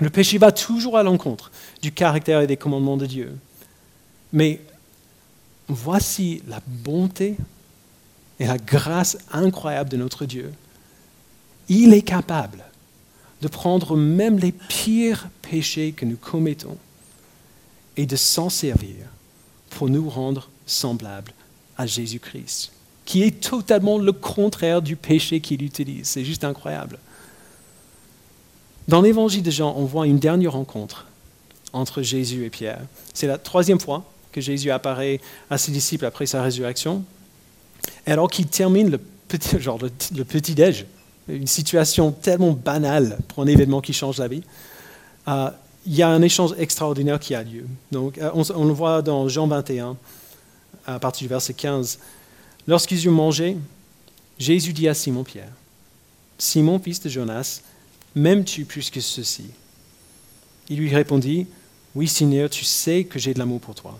[0.00, 1.50] Le péché va toujours à l'encontre
[1.82, 3.36] du caractère et des commandements de Dieu.
[4.32, 4.62] Mais
[5.68, 7.36] voici la bonté
[8.40, 10.50] et la grâce incroyable de notre Dieu.
[11.68, 12.64] Il est capable
[13.42, 16.78] de prendre même les pires péchés que nous commettons
[17.98, 18.94] et de s'en servir
[19.70, 21.32] pour nous rendre semblables
[21.76, 22.72] à Jésus-Christ,
[23.04, 26.06] qui est totalement le contraire du péché qu'il utilise.
[26.06, 26.98] C'est juste incroyable.
[28.86, 31.06] Dans l'évangile de Jean, on voit une dernière rencontre
[31.72, 32.80] entre Jésus et Pierre.
[33.12, 37.04] C'est la troisième fois que Jésus apparaît à ses disciples après sa résurrection.
[38.06, 40.86] alors qu'il termine le petit, genre le petit déj,
[41.28, 44.42] une situation tellement banale pour un événement qui change la vie,
[45.86, 47.66] il y a un échange extraordinaire qui a lieu.
[47.92, 49.96] Donc, euh, on, le voit dans Jean 21,
[50.86, 51.98] à partir du verset 15.
[52.66, 53.56] Lorsqu'ils eurent mangé,
[54.38, 55.52] Jésus dit à Simon-Pierre,
[56.38, 57.62] Simon, fils de Jonas,
[58.14, 59.46] m'aimes-tu plus que ceci?
[60.68, 61.46] Il lui répondit,
[61.94, 63.98] Oui Seigneur, tu sais que j'ai de l'amour pour toi.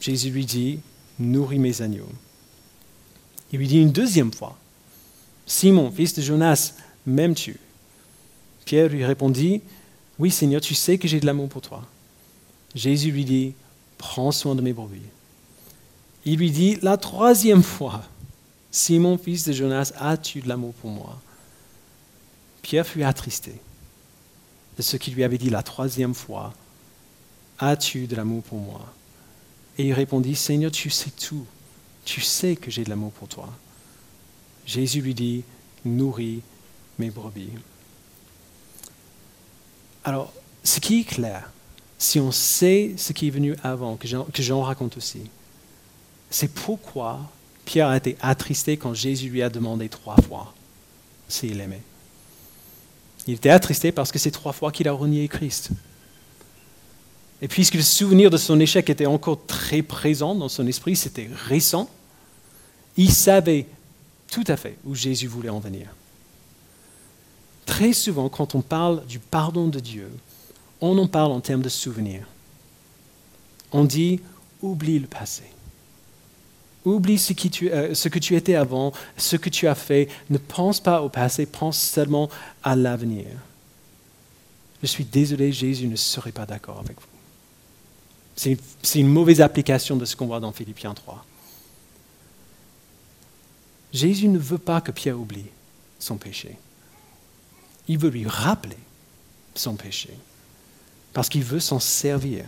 [0.00, 0.80] Jésus lui dit,
[1.18, 2.08] Nourris mes agneaux.
[3.52, 4.56] Il lui dit une deuxième fois,
[5.46, 6.74] Simon, fils de Jonas,
[7.06, 7.58] m'aimes-tu?
[8.64, 9.62] Pierre lui répondit,
[10.18, 11.86] Oui Seigneur, tu sais que j'ai de l'amour pour toi.
[12.74, 13.54] Jésus lui dit,
[13.98, 15.02] Prends soin de mes brebis.
[16.24, 18.02] Il lui dit la troisième fois,
[18.70, 21.20] Simon, fils de Jonas, as-tu de l'amour pour moi?
[22.62, 23.54] Pierre fut attristé
[24.76, 26.54] de ce qu'il lui avait dit la troisième fois,
[27.58, 28.92] As-tu de l'amour pour moi?
[29.78, 31.44] Et il répondit, Seigneur, tu sais tout,
[32.04, 33.48] tu sais que j'ai de l'amour pour toi.
[34.64, 35.42] Jésus lui dit,
[35.84, 36.42] nourris
[36.98, 37.50] mes brebis.
[40.04, 40.32] Alors,
[40.64, 41.50] ce qui est clair,
[41.98, 44.06] si on sait ce qui est venu avant, que
[44.42, 45.22] Jean, raconte aussi,
[46.30, 47.20] c'est pourquoi
[47.64, 50.54] Pierre a été attristé quand Jésus lui a demandé trois fois
[51.28, 51.82] s'il aimait.
[53.26, 55.70] Il était attristé parce que c'est trois fois qu'il a renié Christ.
[57.42, 61.28] Et puisque le souvenir de son échec était encore très présent dans son esprit, c'était
[61.46, 61.88] récent,
[62.96, 63.66] il savait
[64.30, 65.88] tout à fait où Jésus voulait en venir.
[67.68, 70.10] Très souvent, quand on parle du pardon de Dieu,
[70.80, 72.26] on en parle en termes de souvenirs.
[73.72, 74.20] On dit,
[74.62, 75.42] oublie le passé.
[76.86, 80.08] Oublie ce, euh, ce, que tu étais avant, ce que tu as fait.
[80.30, 82.30] Ne pense pas au passé, pense seulement
[82.64, 83.26] à l'avenir.
[84.82, 88.56] Je suis désolé, Jésus ne serait pas d'accord avec vous.
[88.82, 91.22] C'est une mauvaise application de ce qu'on voit dans Philippiens 3.
[93.92, 95.50] Jésus ne veut pas que Pierre oublie
[95.98, 96.56] son péché.
[97.88, 98.76] Il veut lui rappeler
[99.54, 100.10] son péché
[101.12, 102.44] parce qu'il veut s'en servir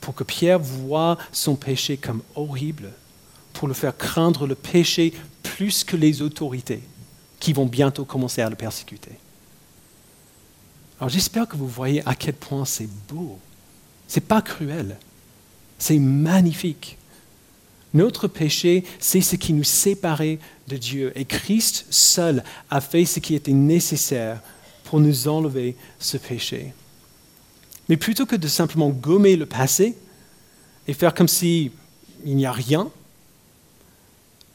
[0.00, 2.92] pour que Pierre voie son péché comme horrible,
[3.52, 6.82] pour le faire craindre le péché plus que les autorités
[7.38, 9.12] qui vont bientôt commencer à le persécuter.
[10.98, 13.38] Alors j'espère que vous voyez à quel point c'est beau.
[14.08, 14.98] C'est pas cruel.
[15.78, 16.98] C'est magnifique.
[17.94, 20.38] Notre péché, c'est ce qui nous séparait
[20.68, 21.12] de Dieu.
[21.14, 24.40] Et Christ seul a fait ce qui était nécessaire
[24.84, 26.72] pour nous enlever ce péché.
[27.88, 29.96] Mais plutôt que de simplement gommer le passé
[30.86, 31.72] et faire comme s'il
[32.24, 32.90] n'y a rien,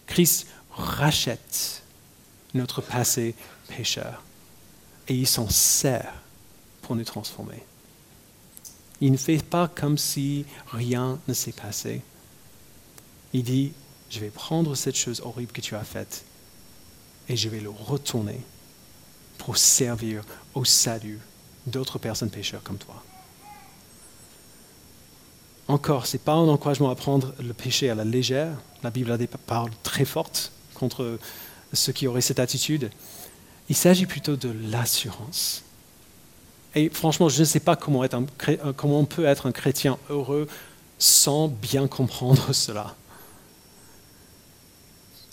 [0.07, 1.83] Christ rachète
[2.53, 3.35] notre passé
[3.67, 4.23] pécheur
[5.07, 6.13] et il s'en sert
[6.81, 7.63] pour nous transformer.
[9.01, 12.01] Il ne fait pas comme si rien ne s'est passé.
[13.37, 13.71] Il dit,
[14.09, 16.25] je vais prendre cette chose horrible que tu as faite
[17.29, 18.41] et je vais le retourner
[19.37, 20.23] pour servir
[20.55, 21.19] au salut
[21.67, 23.03] d'autres personnes pécheurs comme toi.
[25.67, 28.57] Encore, ce n'est pas un encouragement à prendre le péché à la légère.
[28.81, 31.19] La Bible a des paroles très fortes contre
[31.73, 32.89] ceux qui auraient cette attitude.
[33.69, 35.61] Il s'agit plutôt de l'assurance.
[36.73, 38.03] Et franchement, je ne sais pas comment,
[38.75, 40.47] comment on peut être un chrétien heureux
[40.97, 42.95] sans bien comprendre cela.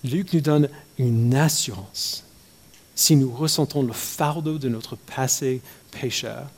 [0.04, 2.24] Luc nous donne une assurance.
[2.94, 6.48] Si nous ressentons le fardeau de notre passé pécheur,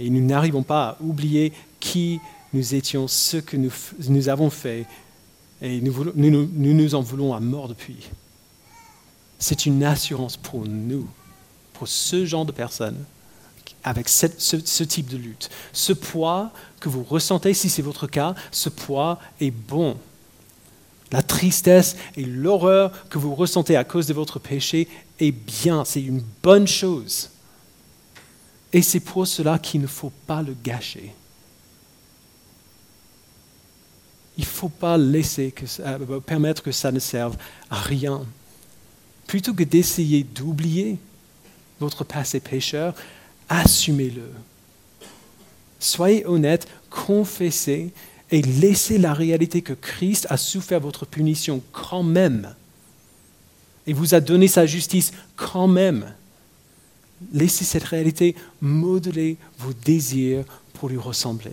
[0.00, 2.20] et nous n'arrivons pas à oublier qui
[2.52, 4.86] nous étions, ce que nous, avons fait,
[5.62, 8.10] et nous, nous, en voulons à mort depuis.
[9.38, 11.08] C'est une assurance pour nous,
[11.72, 13.04] pour ce genre de personnes,
[13.82, 15.50] avec ce, ce, type de lutte.
[15.72, 19.96] Ce poids que vous ressentez, si c'est votre cas, ce poids est bon.
[21.14, 24.88] La tristesse et l'horreur que vous ressentez à cause de votre péché
[25.20, 27.30] est bien, c'est une bonne chose.
[28.72, 31.14] Et c'est pour cela qu'il ne faut pas le gâcher.
[34.36, 37.36] Il ne faut pas laisser euh, permettre que ça ne serve
[37.70, 38.26] à rien.
[39.28, 40.98] Plutôt que d'essayer d'oublier
[41.78, 42.92] votre passé pécheur,
[43.48, 44.32] assumez-le.
[45.78, 47.92] Soyez honnête, confessez
[48.34, 52.52] et laissez la réalité que Christ a souffert votre punition quand même
[53.86, 56.12] et vous a donné sa justice quand même.
[57.32, 61.52] Laissez cette réalité modeler vos désirs pour lui ressembler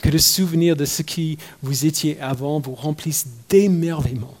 [0.00, 4.36] que le souvenir de ce qui vous étiez avant vous remplisse d'émerveillement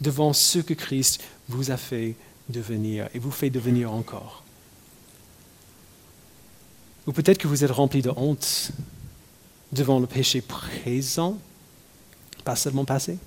[0.00, 2.16] devant ce que Christ vous a fait
[2.48, 4.42] devenir et vous fait devenir encore.
[7.06, 8.72] Ou peut-être que vous êtes rempli de honte
[9.72, 11.38] devant le péché présent,
[12.44, 13.18] pas seulement passé,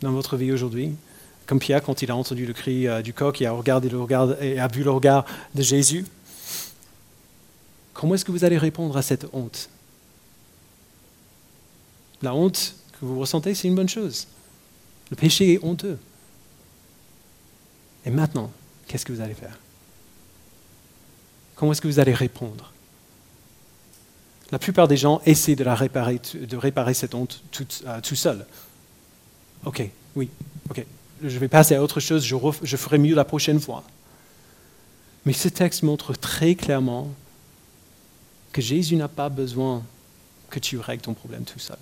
[0.00, 0.92] dans votre vie aujourd'hui.
[1.46, 4.00] Comme Pierre, quand il a entendu le cri euh, du coq et a, regardé le
[4.00, 5.24] regard, et a vu le regard
[5.54, 6.04] de Jésus.
[7.94, 9.68] Comment est-ce que vous allez répondre à cette honte?
[12.22, 14.26] La honte que vous ressentez, c'est une bonne chose.
[15.10, 15.98] Le péché est honteux.
[18.04, 18.50] Et maintenant,
[18.86, 19.58] qu'est-ce que vous allez faire?
[21.54, 22.72] Comment est-ce que vous allez répondre?
[24.52, 28.46] La plupart des gens essaient de, réparer, cette honte tout, euh, tout seul.
[29.64, 30.30] Ok, oui,
[30.70, 30.84] ok.
[31.22, 33.82] Je vais passer à autre chose, je, je ferai mieux la prochaine fois.
[35.24, 37.10] Mais ce texte montre très clairement
[38.52, 39.82] que Jésus n'a pas besoin
[40.50, 41.78] que tu règles ton problème tout seul.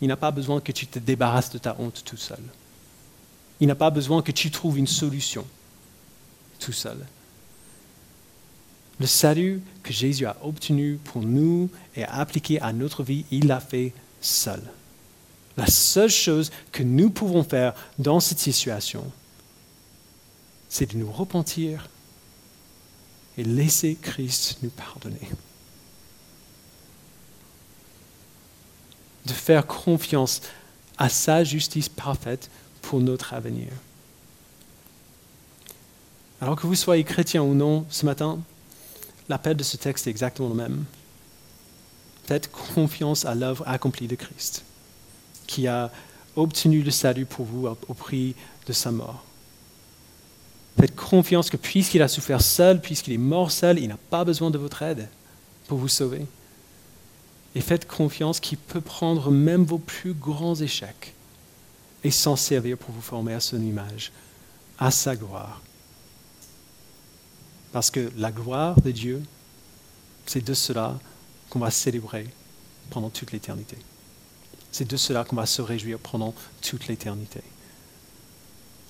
[0.00, 2.42] Il n'a pas besoin que tu te débarrasses de ta honte tout seul.
[3.60, 5.46] Il n'a pas besoin que tu trouves une solution
[6.58, 6.98] tout seul.
[9.00, 13.60] Le salut que Jésus a obtenu pour nous et appliqué à notre vie, il l'a
[13.60, 14.62] fait seul.
[15.56, 19.04] La seule chose que nous pouvons faire dans cette situation,
[20.68, 21.88] c'est de nous repentir
[23.36, 25.28] et laisser Christ nous pardonner.
[29.26, 30.42] de faire confiance
[30.98, 32.50] à sa justice parfaite
[32.82, 33.68] pour notre avenir.
[36.40, 38.38] Alors que vous soyez chrétien ou non ce matin,
[39.28, 40.84] l'appel de ce texte est exactement le même.
[42.26, 44.64] Faites confiance à l'œuvre accomplie de Christ,
[45.46, 45.90] qui a
[46.36, 48.34] obtenu le salut pour vous au prix
[48.66, 49.24] de sa mort.
[50.78, 54.50] Faites confiance que puisqu'il a souffert seul, puisqu'il est mort seul, il n'a pas besoin
[54.50, 55.08] de votre aide
[55.68, 56.26] pour vous sauver
[57.54, 61.14] et faites confiance qu'il peut prendre même vos plus grands échecs
[62.02, 64.12] et s'en servir pour vous former à son image,
[64.78, 65.62] à sa gloire.
[67.74, 69.20] Parce que la gloire de Dieu,
[70.26, 70.96] c'est de cela
[71.50, 72.28] qu'on va célébrer
[72.88, 73.76] pendant toute l'éternité.
[74.70, 77.40] C'est de cela qu'on va se réjouir pendant toute l'éternité.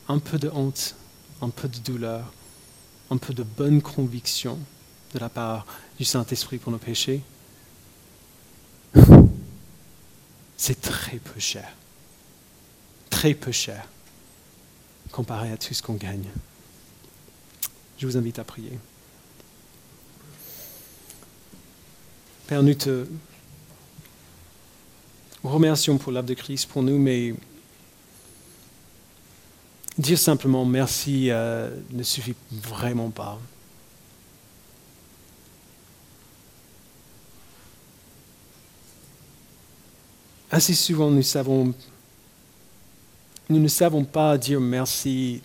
[0.06, 0.96] Un peu de honte,
[1.40, 2.30] un peu de douleur,
[3.10, 4.58] un peu de bonne conviction
[5.14, 5.64] de la part
[5.98, 7.22] du Saint-Esprit pour nos péchés,
[10.58, 11.72] c'est très peu cher.
[13.08, 13.88] Très peu cher
[15.10, 16.28] comparé à tout ce qu'on gagne.
[17.98, 18.78] Je vous invite à prier.
[22.46, 23.06] Père, nous te
[25.42, 27.34] remercions pour l'œuvre de Christ pour nous, mais
[29.96, 33.38] dire simplement merci euh, ne suffit vraiment pas.
[40.54, 41.16] assez souvent nous
[43.48, 45.42] ne savons pas dire merci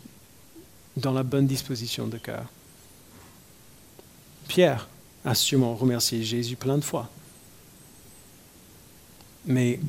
[0.98, 2.46] dans la bonne disposition de cœur.
[4.48, 4.88] Pierre
[5.26, 7.10] a sûrement remercié Jésus plein de fois.
[9.46, 9.80] Mais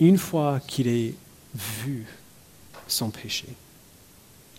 [0.00, 1.14] une fois qu'il ait
[1.54, 2.06] vu
[2.88, 3.48] son péché,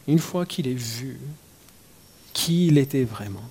[0.08, 1.20] une fois qu'il ait vu
[2.34, 3.50] qui il était vraiment,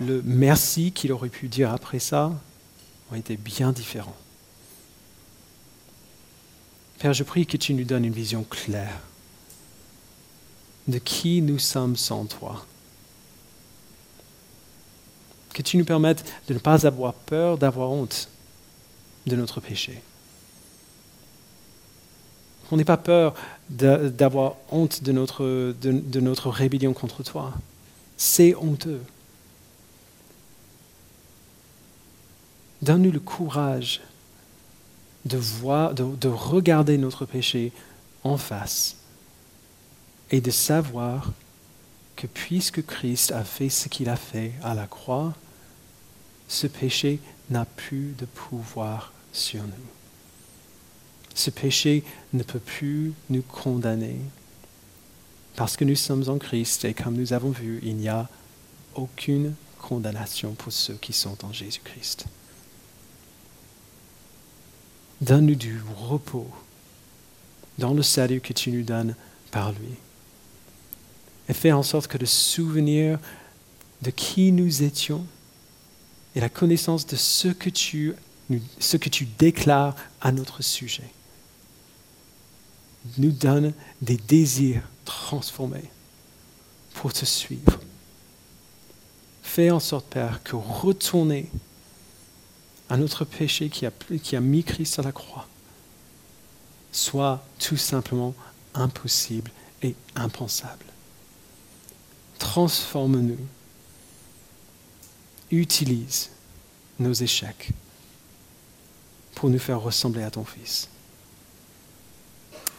[0.00, 2.32] le merci qu'il aurait pu dire après ça
[3.08, 4.16] aurait été bien différent.
[6.98, 9.00] Père, je prie que tu nous donnes une vision claire
[10.88, 12.64] de qui nous sommes sans toi.
[15.52, 18.28] Que tu nous permettes de ne pas avoir peur, d'avoir honte
[19.26, 20.02] de notre péché.
[22.68, 23.34] Qu'on n'ait pas peur
[23.68, 27.52] d'avoir honte de notre, de, notre rébellion contre toi.
[28.16, 29.00] C'est honteux.
[32.82, 34.00] Donne-nous le courage
[35.28, 37.72] de, voir, de, regarder notre péché
[38.24, 38.96] en face
[40.30, 41.32] et de savoir
[42.16, 45.34] que puisque Christ a fait ce qu'il a fait à la croix,
[46.48, 47.20] ce péché
[47.50, 49.88] n'a plus de pouvoir sur nous.
[51.34, 52.02] Ce péché
[52.32, 54.16] ne peut plus nous condamner
[55.54, 58.28] parce que nous sommes en Christ et comme nous avons vu, il n'y a
[58.94, 62.26] aucune condamnation pour ceux qui sont en Jésus-Christ.
[65.20, 66.48] Donne-nous du repos
[67.78, 69.14] dans le salut que tu nous donnes
[69.50, 69.94] par lui.
[71.48, 73.18] Et fais en sorte que le souvenir
[74.02, 75.24] de qui nous étions
[76.34, 78.14] et la connaissance de ce que tu,
[78.78, 79.08] ce que
[79.38, 81.10] déclares à notre sujet
[83.16, 85.90] nous donne des désirs transformés
[86.94, 87.80] pour te suivre.
[89.42, 91.48] Fais en sorte, Père, que retourner
[92.88, 95.46] à notre péché qui a, mis Christ à la croix
[96.90, 98.34] soit tout simplement
[98.74, 99.50] impossible
[99.82, 100.86] et impensable.
[102.38, 103.38] Transforme-nous.
[105.50, 106.30] Utilise
[106.98, 107.70] nos échecs
[109.34, 110.88] pour nous faire ressembler à ton Fils.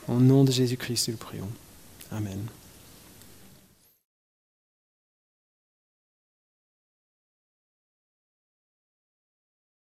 [0.08, 1.50] Au nom de Jésus-Christ, nous prions.
[2.12, 2.48] Amen.